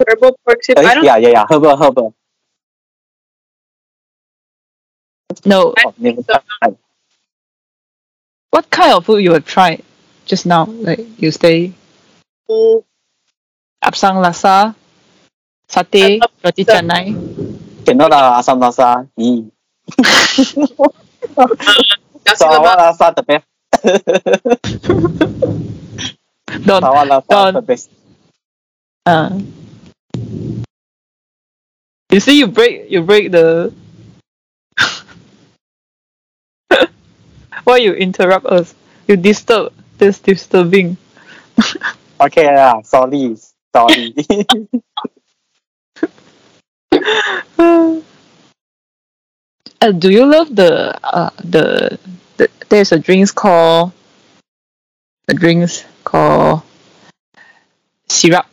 [0.00, 0.78] Herbal pork soup.
[0.78, 1.46] I eh, don't yeah, yeah, yeah.
[1.48, 2.14] Herbal herbal.
[5.44, 5.74] No.
[5.76, 6.76] So.
[8.50, 9.84] What kind of food you have tried
[10.24, 10.64] just now?
[10.64, 11.72] Like you say
[12.50, 12.84] mm.
[13.84, 14.74] Asam Laksa?
[15.68, 17.04] Satay, I love roti the- canai.
[17.84, 19.04] Cannot lah, asam laksa.
[19.20, 19.44] Ee.
[22.24, 23.44] nasi Sarawak laksa the best.
[26.64, 26.82] Don't.
[26.82, 27.54] Sarawak laksa Don't.
[27.54, 27.90] the best.
[29.04, 29.40] Uh.
[32.12, 33.72] You see, you break, you break the.
[37.64, 38.74] Why you interrupt us?
[39.06, 39.72] You disturb.
[39.98, 40.96] This disturbing.
[42.20, 43.34] Okay lah, sorry.
[43.74, 44.14] Sorry.
[49.80, 51.98] Uh, do you love the uh the,
[52.36, 53.92] the there's a drinks called
[55.28, 56.62] a drinks called
[58.08, 58.46] syrup.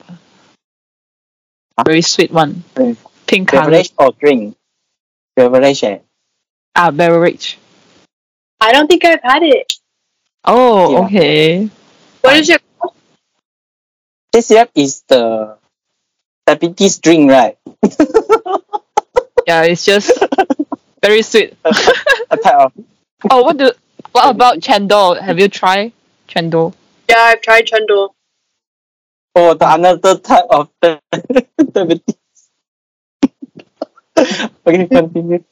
[1.84, 2.64] Very sweet one.
[2.76, 3.00] Drink.
[3.26, 3.72] Pink color.
[3.72, 4.56] Beverage or drink?
[5.36, 5.84] Beverage.
[5.84, 6.00] eh?
[6.76, 7.58] Ah, beverage.
[8.62, 9.74] I don't think I've had it.
[10.46, 11.00] Oh, Yeah.
[11.06, 11.70] okay.
[12.22, 12.62] What is it?
[14.32, 15.58] This syrup is the
[16.46, 17.58] diabetes drink, right?
[19.48, 20.12] Yeah, it's just
[21.02, 21.56] very sweet.
[22.32, 22.74] A type of
[23.32, 23.72] Oh, what do
[24.12, 25.20] what about chendol?
[25.20, 25.94] Have you tried
[26.28, 26.74] chendol?
[27.10, 28.10] Yeah, I've tried chendol.
[29.36, 31.00] oh the another type of the
[31.72, 32.16] diabetes.
[34.68, 35.44] okay, continue.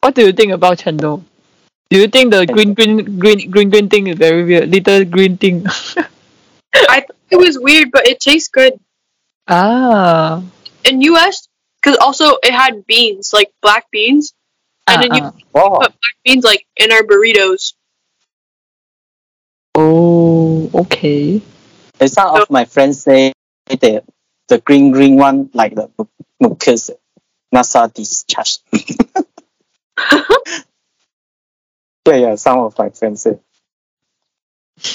[0.00, 1.24] What do you think about chendol?
[1.90, 4.68] Do you think the green green green green green thing is very weird?
[4.70, 5.66] Little green thing.
[6.74, 8.78] I thought it was weird, but it tastes good.
[9.48, 10.42] ah.
[10.84, 11.45] In US,
[11.86, 14.34] because also it had beans, like black beans,
[14.88, 15.78] and then you ah, Wow.
[15.78, 17.74] put black beans like in our burritos.
[19.76, 21.40] Oh, okay.
[22.00, 23.32] And some of my friends say
[23.68, 24.04] that
[24.48, 26.06] the green green one like the mu-
[26.40, 26.90] mucus
[27.52, 28.58] nasal discharge.
[32.04, 33.38] yeah, yeah, some of my friends say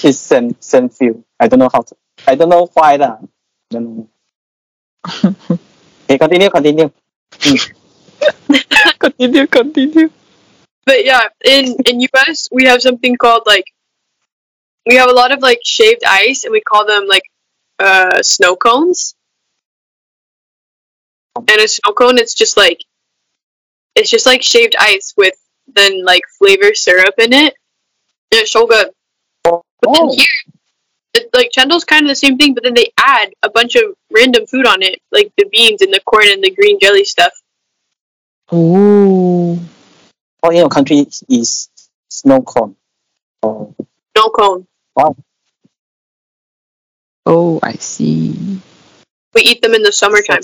[0.04, 1.24] it's same same feel.
[1.40, 1.96] I don't know how to
[2.28, 3.20] I don't know why that.
[3.22, 3.28] I
[3.72, 4.10] don't
[5.08, 5.58] know.
[6.12, 6.92] okay, continue, continue.
[9.00, 10.10] continue, continue.
[10.86, 13.66] But yeah, in in US we have something called like
[14.86, 17.24] we have a lot of like shaved ice, and we call them like
[17.80, 19.16] uh snow cones.
[21.36, 22.80] And a snow cone, it's just like
[23.96, 25.36] it's just like shaved ice with
[25.68, 27.56] then like flavor syrup in it.
[28.32, 28.90] And it's so good.
[29.44, 30.28] But then Oh, here,
[31.14, 33.84] it, like chendol's kind of the same thing, but then they add a bunch of
[34.12, 37.32] random food on it, like the beans and the corn and the green jelly stuff.
[38.52, 39.60] Oh,
[40.44, 41.70] oh, in your country is
[42.10, 42.76] snow cone.
[43.44, 43.74] Oh,
[44.16, 44.68] Snow cone.
[47.26, 48.60] oh, I see.
[49.34, 50.42] We eat them in the summertime.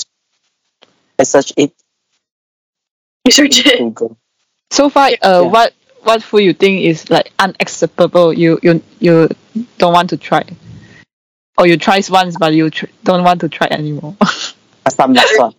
[1.19, 1.73] I search it
[3.25, 3.97] We search it.
[4.71, 5.49] So far, uh, Yeah.
[5.49, 5.73] what
[6.03, 8.33] what food you think is like unacceptable?
[8.33, 9.29] You you you
[9.77, 10.43] don't want to try,
[11.57, 14.15] or you try once but you tr- don't want to try anymore.
[14.85, 15.53] Asam laksa.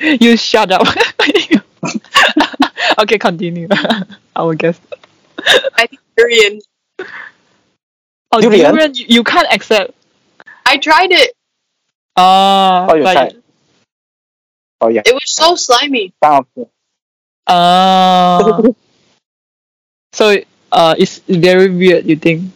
[0.20, 0.86] you shut up.
[2.98, 3.68] okay, continue.
[3.70, 4.80] I will guess.
[5.76, 6.60] I think durian.
[8.30, 8.74] Oh, Durian?
[8.74, 9.92] durian, you, you can't accept.
[10.66, 11.32] I tried it.
[12.16, 13.36] Ah, Oh, you but- tried.
[14.80, 15.02] Oh yeah.
[15.06, 16.12] It was so slimy.
[16.22, 16.68] Some of
[17.48, 18.60] Ah.
[20.18, 20.34] so
[20.72, 22.04] uh, it's very weird.
[22.06, 22.50] You think?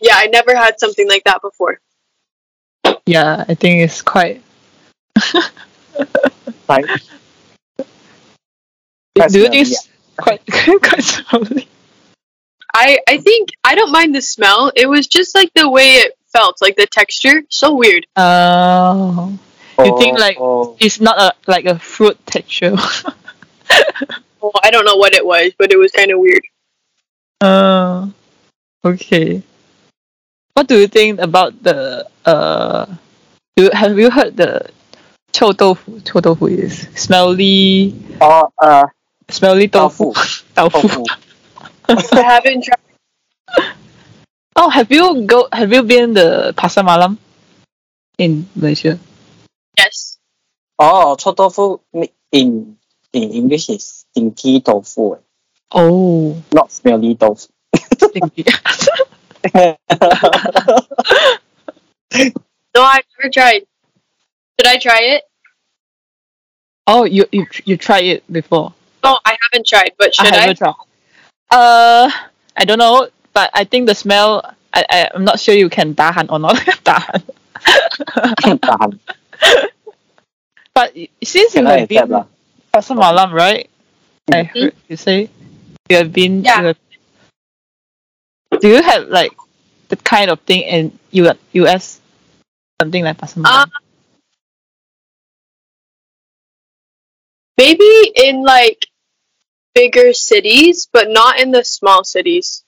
[0.00, 1.78] Yeah, I never had something like that before.
[3.06, 4.42] Yeah, I think it's quite.
[6.66, 6.86] Right.
[7.78, 7.84] Do
[9.14, 10.42] you Quite think smelly, it's quite
[10.82, 11.68] quite smelly?
[12.74, 14.72] I I think I don't mind the smell.
[14.74, 17.42] It was just like the way it felt, like the texture.
[17.50, 18.06] So weird.
[18.16, 19.38] Oh,
[19.78, 22.74] You think, like- oh, it's not a like a fruit texture.
[24.44, 26.44] well, I don't know what it was, but it was kind of weird.
[27.40, 28.08] Uh,
[28.84, 29.42] okay.
[30.52, 32.86] What do you think about the uh?
[33.72, 34.68] Have you heard the
[35.34, 37.90] Chou tofu, chou tofu is smelly.
[38.20, 38.86] Oh, uh,
[39.28, 40.12] smelly tofu.
[40.54, 40.80] Tofu.
[40.86, 41.02] tofu.
[41.88, 42.78] I haven't tried.
[44.56, 45.48] Oh, have you go?
[45.50, 47.18] Have you been the Pasar Malam
[48.18, 48.94] in Malaysia?
[49.76, 50.22] Yes.
[50.78, 51.82] Oh, chou tofu
[52.30, 52.78] in
[53.10, 55.18] in English is stinky tofu,
[55.74, 57.50] Oh, not smelly tofu.
[57.98, 58.44] stinky.
[62.74, 63.62] No, I've never tried.
[64.58, 65.22] Should I try it?
[66.86, 68.74] oh, you you you tried it before?
[69.02, 70.40] No, I haven't tried, but should I I?
[70.40, 70.74] haven't tried.
[71.50, 72.10] Uh,
[72.56, 74.42] I don't know, but I think the smell.
[74.72, 76.56] I, I I'm not sure you can tahan or not
[76.86, 77.22] tahan.
[78.62, 78.98] Tahan.
[80.74, 82.26] But since you Can I have accept been, lah?
[82.74, 83.70] Pasar Malam, right?
[84.32, 85.28] I heard you say
[85.90, 86.44] you have been.
[86.44, 86.72] Yeah.
[88.60, 89.32] Do you have like
[89.88, 91.30] the kind of thing in U
[91.64, 92.00] US?
[92.80, 93.68] Something like Pasar Malam.
[93.68, 93.70] Um,
[97.58, 98.86] maybe in like
[99.74, 102.64] bigger cities, but not in the small cities.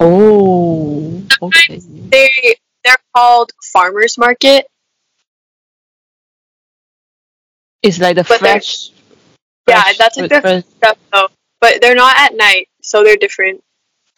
[0.00, 1.80] oh, okay.
[1.80, 4.66] They they're called farmers market.
[7.82, 8.90] It's like the But fresh
[9.68, 11.28] yeah, that's like the stuff though.
[11.60, 13.62] But they're not at night, so they're different.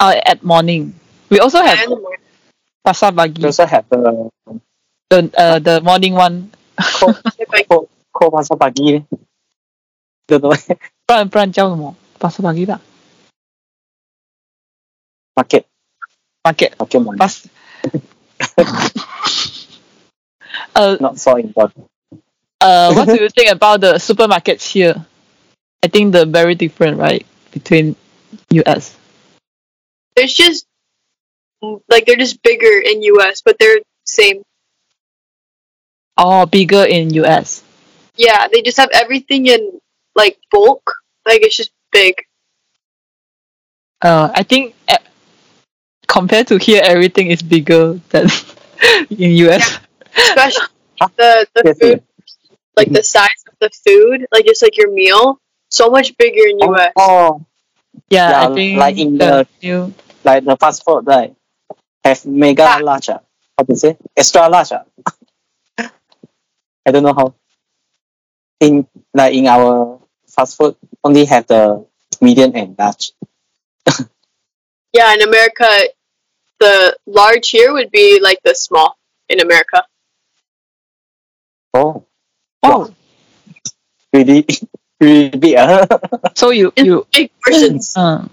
[0.01, 0.95] Uh, at morning.
[1.31, 1.89] We also yeah, have
[2.87, 3.41] pasar pagi.
[3.43, 4.31] We also have the
[5.11, 6.51] the uh, the morning one.
[6.77, 7.13] Ko
[7.71, 9.05] ko ko pasar pagi.
[10.29, 10.53] Don't know.
[11.07, 11.95] 不然不然叫什么？
[12.19, 12.81] 巴斯巴吉的。
[15.37, 15.65] Market.
[16.43, 16.75] Market.
[16.79, 17.19] Market morning.
[17.19, 17.47] Bus.
[20.75, 21.87] uh, Not so important.
[22.61, 25.07] Uh, what do you think about the supermarkets here?
[25.87, 27.95] I think they're very different, right, between
[28.51, 28.99] US.
[30.17, 30.67] there's just
[31.87, 34.43] like they're just bigger in US, but they're same.
[36.19, 37.63] Oh, bigger in US.
[38.17, 39.79] Yeah, they just have everything in
[40.17, 40.83] like bulk.
[41.25, 42.19] Like it's just big.
[44.03, 44.99] Uh, I think uh,
[46.09, 48.27] compared to here, everything is bigger than
[49.11, 49.63] in US.
[49.63, 50.35] Yeah.
[50.35, 50.67] Especially
[51.15, 52.03] the the food,
[52.75, 55.39] like the size of the food, like just like your meal,
[55.77, 56.93] so much bigger in US.
[56.97, 57.45] Oh,
[58.09, 59.93] Yeah, Yeah, I think like in the new.
[60.25, 61.35] like the fast food, right?
[62.05, 62.79] Have mega Ah.
[62.83, 63.09] large.
[63.57, 63.97] How to say?
[64.17, 64.73] Extra large.
[66.87, 67.35] I don't know how.
[68.61, 71.85] In like in our fast food, only have the
[72.21, 73.13] medium and large.
[74.97, 75.69] Yeah, in America,
[76.59, 78.97] the large here would be like the small
[79.29, 79.85] in America.
[81.75, 82.07] Oh,
[82.63, 82.95] Oh,
[84.15, 84.47] really,
[85.01, 85.57] really big.
[85.59, 85.87] ah.
[86.35, 87.97] so you In you big portions.
[87.97, 88.31] um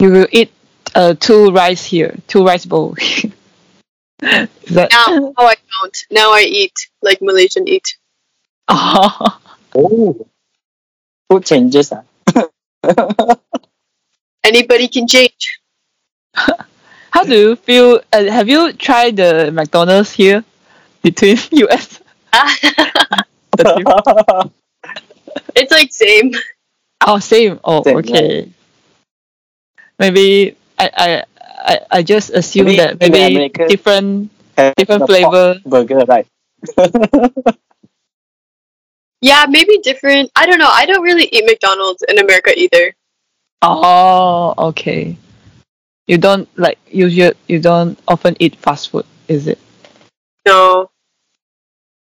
[0.00, 0.52] you will eat
[0.94, 2.94] uh two rice here, two rice bowl.
[4.22, 5.96] Is that now, oh, I don't.
[6.10, 7.96] Now I eat like Malaysian eat.
[8.68, 9.40] oh.
[9.74, 10.26] oh,
[11.30, 11.92] food changes.
[11.92, 12.02] ah.
[14.44, 15.58] Anybody can change.
[16.34, 18.00] How do you feel?
[18.12, 20.44] Uh, have you tried the McDonald's here
[21.02, 22.00] between US?
[25.54, 26.32] it's like same.
[27.06, 27.60] Oh, same.
[27.64, 28.48] Oh, Same, okay.
[29.98, 34.30] Maybe I, I I I just assume Maybe that in maybe different
[34.76, 35.60] different flavor.
[35.66, 36.26] burger, right?
[39.24, 40.30] Yeah, maybe different.
[40.36, 40.68] I don't know.
[40.68, 42.92] I don't really eat McDonald's in America either.
[43.62, 45.16] Oh, okay.
[46.06, 47.32] You don't like usual.
[47.48, 49.58] You don't often eat fast food, is it?
[50.46, 50.90] No.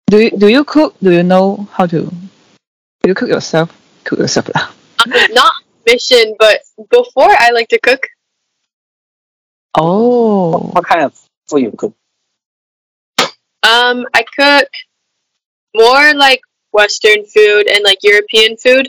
[0.07, 0.95] Do you do you cook?
[1.03, 2.07] Do you know how to?
[2.07, 3.75] Do you cook yourself?
[4.05, 4.71] Cook yourself lah.
[5.35, 5.53] Not
[5.85, 8.07] mission, but before I like to cook.
[9.77, 11.13] Oh, What kind of
[11.51, 11.95] food you cook?
[13.63, 14.71] Um, I cook
[15.75, 16.41] more like
[16.73, 18.89] Western food and like European food.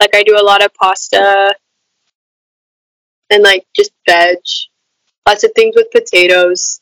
[0.00, 1.54] Like I do a lot of pasta
[3.30, 4.38] and like just veg.
[5.28, 6.80] Lots of things with potatoes.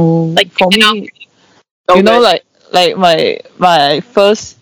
[0.00, 0.24] Oh.
[0.36, 1.10] Like for you know, me,
[1.88, 4.58] So you know, like like my my first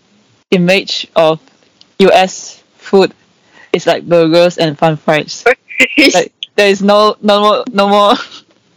[0.51, 1.39] image of
[1.99, 2.63] U.S.
[2.77, 3.13] food
[3.73, 5.43] is like burgers and fun fries.
[6.13, 8.13] Like there is no no more no more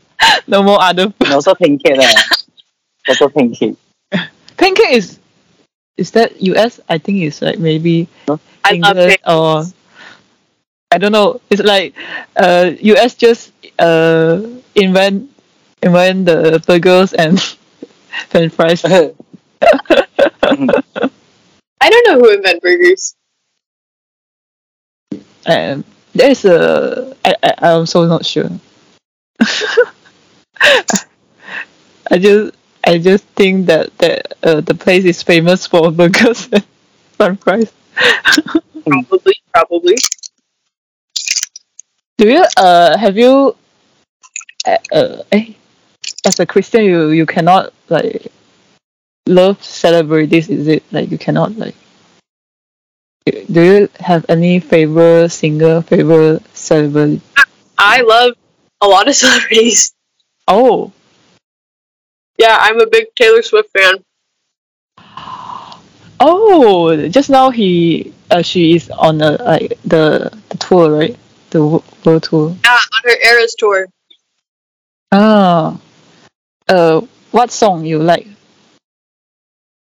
[0.46, 1.26] no more other food.
[1.26, 1.96] And also pancake.
[1.98, 2.12] lah.
[3.08, 3.76] also pancake.
[4.56, 5.18] Pancake is
[5.96, 6.80] is that U.S.
[6.88, 8.08] I think it's like maybe
[8.64, 9.64] I love English or
[10.90, 11.40] I don't know.
[11.50, 11.94] It's like
[12.36, 14.40] uh US just uh
[14.74, 15.30] invent
[15.82, 17.40] invent the burgers and
[18.30, 18.84] french fries.
[18.84, 19.12] I
[21.80, 23.14] don't know who invented burgers.
[25.46, 25.84] And
[26.14, 28.50] there's a I, I I'm also not sure.
[32.10, 32.54] I just
[32.84, 36.64] I just think that that uh, the place is famous for burgers and
[37.16, 37.72] french fries.
[38.86, 39.96] Probably, probably.
[42.16, 43.54] Do you uh have you
[44.66, 45.54] uh, uh eh,
[46.26, 48.30] as a Christian you you cannot like
[49.26, 51.74] love celebrities is it like you cannot like
[53.26, 57.20] do you have any favorite singer favorite celebrity
[57.78, 58.32] I love
[58.80, 59.92] a lot of celebrities.
[60.48, 60.92] oh
[62.38, 63.94] Yeah, I'm a big Taylor Swift fan.
[66.20, 71.16] oh just now he uh, she is on a, like the, the tour right
[71.50, 71.62] the
[72.04, 73.86] world tour Yeah, on her Eras tour.
[75.12, 75.78] ah
[76.72, 77.00] uh
[77.30, 78.26] what song you like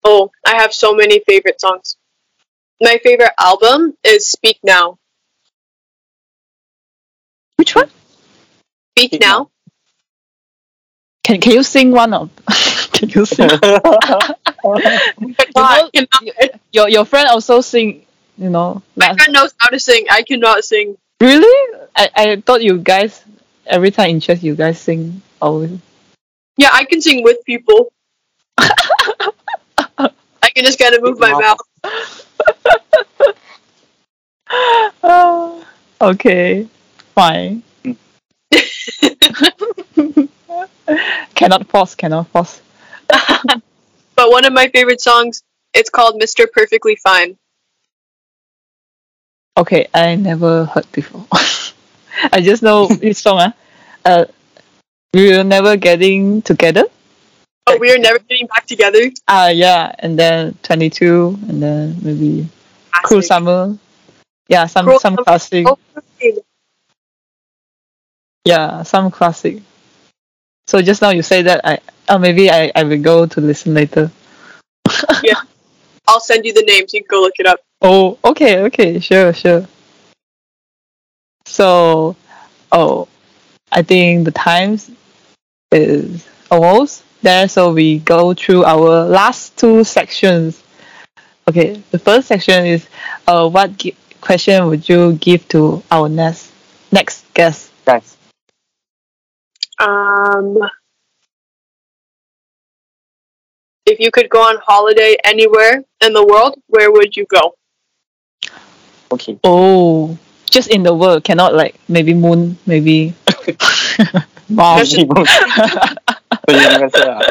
[0.03, 1.97] Oh, I have so many favorite songs.
[2.81, 4.97] My favorite album is Speak Now.
[7.57, 7.89] Which one?
[8.95, 9.49] Speak, Speak Now.
[11.25, 12.29] Can Can you sing one of?
[12.93, 13.49] can you sing?
[13.51, 14.29] I
[15.93, 18.05] cannot- your Your friend also sing.
[18.37, 18.81] You know.
[18.95, 20.05] My friend knows how to sing.
[20.09, 20.95] I cannot sing.
[21.19, 21.81] Really?
[21.95, 23.19] I I thought you guys
[23.65, 25.71] every time in church you guys sing always.
[26.57, 27.93] Yeah, I can sing with people.
[28.57, 29.31] I
[30.55, 31.59] can just kind of move my mouth.
[35.03, 35.65] Oh,
[36.01, 36.67] okay,
[37.13, 37.61] fine.
[41.35, 42.61] cannot force, cannot force.
[44.15, 45.43] But one of my favorite songs,
[45.75, 46.47] it's called Mr.
[46.51, 47.37] Perfectly Fine.
[49.55, 51.27] Okay, I never heard before.
[52.31, 53.39] I just know this song.
[53.41, 53.53] ah.
[54.05, 54.25] Uh,
[55.13, 56.85] we were never getting together.
[57.67, 59.11] Oh, we are never getting back together.
[59.27, 62.47] Ah, yeah, and then twenty two, and then maybe
[63.03, 63.27] Classic.
[63.27, 63.77] Summer.
[64.47, 65.67] Yeah, some Cruel some classic.
[65.67, 65.77] Oh.
[68.45, 69.61] Yeah, some classic.
[70.67, 71.79] So just now you say that I
[72.09, 74.11] oh maybe I, I will go to listen later.
[75.23, 75.41] Yeah,
[76.07, 76.93] I'll send you the names.
[76.93, 77.59] You can go look it up.
[77.81, 79.67] Oh, okay, okay, sure, sure.
[81.45, 82.15] So,
[82.71, 83.07] oh,
[83.71, 84.89] I think the times
[85.71, 87.47] is almost there.
[87.47, 90.63] So we go through our last two sections.
[91.47, 92.87] Okay, the first section is,
[93.27, 96.51] uh, what gi- question would you give to our next
[96.91, 97.71] next guest?
[97.85, 98.17] Guys,
[99.79, 100.57] Um,
[103.85, 107.55] if you could go on holiday anywhere in the world, where would you go?
[109.11, 109.39] okay.
[109.43, 110.17] Oh,
[110.49, 113.13] just in the world, cannot like maybe moon, maybe.
[114.49, 114.91] wow, Just-
[116.49, 117.21] So universal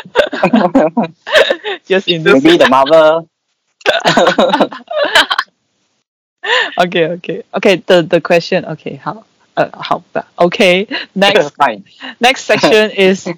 [1.87, 2.43] just in this.
[2.43, 3.23] Maybe the mother.
[6.79, 7.77] Okay, okay, okay.
[7.87, 8.65] The the question.
[8.65, 9.25] Okay, how
[9.57, 11.85] uh, how ba- Okay, next Fine.
[12.21, 13.29] next section is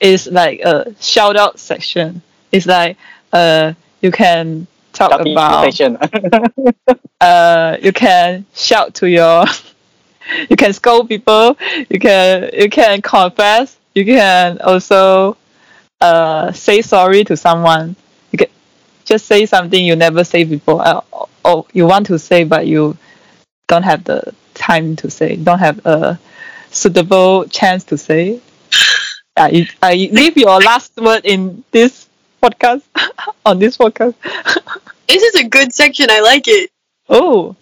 [0.00, 2.22] is like a shout out section.
[2.52, 2.96] It's like
[3.32, 5.98] uh you can talk Talking about station.
[7.20, 9.44] uh you can shout to your
[10.48, 11.56] you can scold people
[11.90, 15.36] you can you can confess you can also
[16.00, 17.96] uh say sorry to someone
[18.30, 18.48] you can
[19.04, 22.66] just say something you never say before uh, or, or you want to say but
[22.66, 22.96] you
[23.68, 26.18] don't have the time to say don't have a
[26.70, 28.40] suitable chance to say
[29.36, 32.08] uh, you, uh, leave your last word in this
[32.42, 32.82] podcast
[33.46, 34.14] on this podcast
[35.12, 36.06] This is a good section.
[36.10, 36.70] I like it.
[37.06, 37.54] Oh,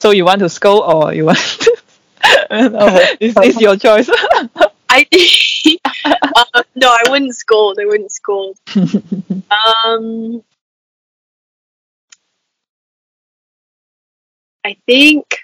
[0.00, 1.38] so you want to scold or you want?
[1.60, 1.76] To...
[3.20, 4.08] it's, it's your choice.
[4.88, 5.80] I think.
[6.04, 7.78] uh, no, I wouldn't scold.
[7.80, 8.58] I wouldn't scold.
[9.48, 10.42] Um,
[14.64, 15.38] I think.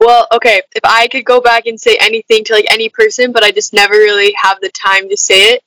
[0.00, 0.62] Well, okay.
[0.74, 3.72] If I could go back and say anything to like any person, but I just
[3.74, 5.62] never really have the time to say it,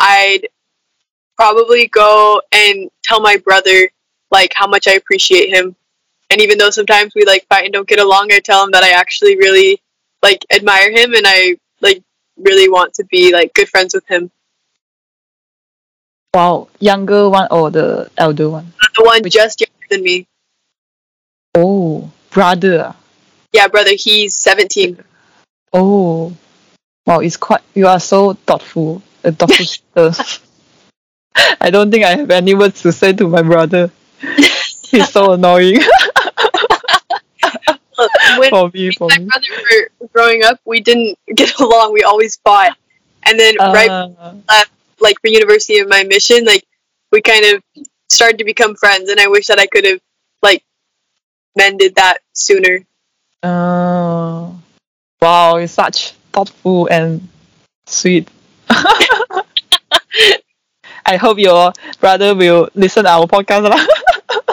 [0.00, 0.48] I'd
[1.36, 3.90] probably go and tell my brother
[4.30, 5.76] like how much I appreciate him.
[6.30, 8.82] And even though sometimes we like fight and don't get along, I tell him that
[8.82, 9.80] I actually really
[10.22, 12.02] like admire him and I like
[12.38, 14.30] really want to be like good friends with him.
[16.34, 18.72] wow, younger one or the elder one?
[18.96, 20.26] The one Which- just younger than me.
[21.54, 22.86] Oh, brother.
[22.88, 22.96] ah.
[23.52, 24.98] Yeah, brother, he's 17.
[25.72, 26.34] Oh,
[27.06, 27.60] wow, it's quite.
[27.74, 29.02] You are so thoughtful.
[29.22, 29.64] A thoughtful
[30.04, 30.24] sister.
[31.60, 33.90] I don't think I have any words to say to my brother.
[34.90, 35.80] He's so annoying
[38.50, 38.90] when for me.
[38.92, 39.26] For my me.
[39.26, 39.46] brother
[40.00, 41.92] were growing up, we didn't get along.
[41.92, 42.76] We always fought.
[43.26, 44.64] And then right Uh,
[45.00, 46.64] like for university of my mission, like
[47.10, 47.62] we kind of
[48.10, 50.00] started to become friends and I wish that I could have
[50.42, 50.62] like
[51.56, 52.84] mended that sooner.
[53.42, 54.50] uh,
[55.20, 57.28] wow, it's such thoughtful and
[57.86, 58.28] sweet.
[61.06, 63.68] I hope your brother will listen our podcast.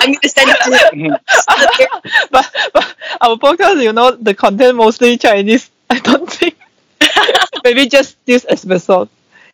[0.01, 1.15] I'm gonna send it to him.
[2.31, 5.69] but, but our podcast, you know, the content mostly Chinese.
[5.89, 6.57] I don't think.
[7.63, 9.09] Maybe just this episode.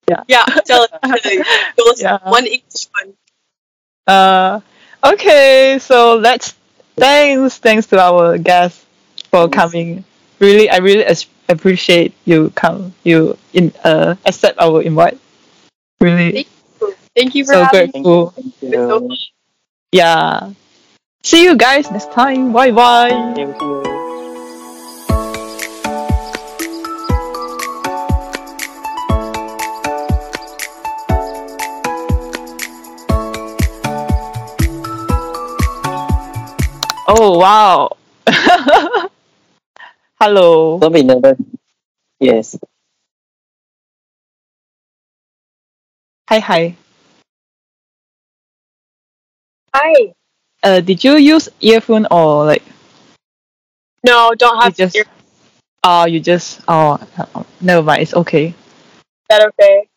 [0.09, 0.45] yeah, Yeah.
[0.65, 1.43] tell to
[1.83, 2.19] listen Yeah.
[2.29, 3.13] one English one.
[4.07, 4.59] Uh,
[5.03, 6.55] okay, so let's
[6.95, 8.85] thanks thanks to our guests
[9.31, 10.03] for coming.
[10.39, 11.03] Really, I really
[11.49, 15.17] appreciate you come you in uh accept our invite.
[15.99, 16.47] Really,
[17.15, 18.03] Thank you for so having me.
[18.03, 18.29] grateful.
[18.31, 19.36] Thank It was so you.
[19.97, 20.53] Yeah.
[21.23, 22.53] See you guys next time.
[22.53, 23.09] Bye bye.
[23.33, 23.81] Thank you.
[37.09, 37.97] Oh wow!
[40.21, 40.77] Hello.
[40.79, 41.41] Don't be nervous.
[42.19, 42.55] Yes.
[46.29, 46.77] Hi hi.
[49.75, 50.13] Hi.
[50.63, 52.63] Uh, did you use earphone or like
[54.03, 54.95] No, don't have you have just?
[54.95, 55.01] to.
[55.01, 55.07] Is
[55.83, 56.61] Oh, you just.
[56.67, 58.01] Oh, uh, never mind.
[58.01, 58.47] It's okay.
[58.47, 58.55] Is
[59.29, 59.87] that okay?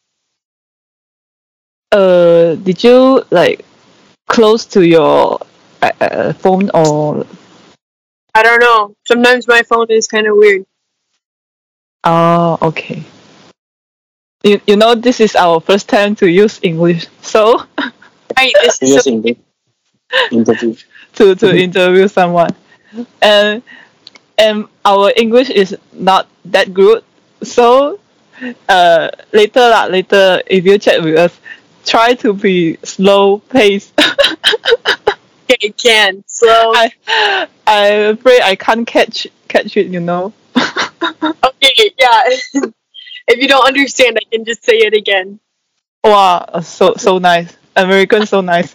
[1.91, 3.65] Uh, did you like
[4.29, 5.41] close to your
[5.83, 7.27] uh, uh, phone or?
[8.35, 8.95] I don't know.
[9.09, 10.65] Sometimes my phone is kind of weird.
[12.05, 13.03] Oh, okay.
[14.45, 17.59] You, you know this is our first time to use English, so
[18.37, 18.55] Right.
[18.63, 19.39] This is Yes, so- indeed.
[20.31, 20.75] Interview.
[21.15, 22.55] to to interview someone,
[23.23, 23.63] and
[24.39, 27.05] and our English is not that good.
[27.43, 27.99] So,
[28.69, 31.35] uh, later lah, later if you chat with us,
[31.85, 33.93] try to be slow pace.
[35.51, 36.73] okay, can slow.
[36.75, 36.93] I
[37.67, 39.87] I'm afraid I can't catch catch it.
[39.89, 40.33] You know.
[41.61, 42.23] Okay, yeah.
[43.29, 45.41] if you don't understand, I can just say it again.
[46.05, 47.57] Wow, so so nice.
[47.77, 48.75] American so nice.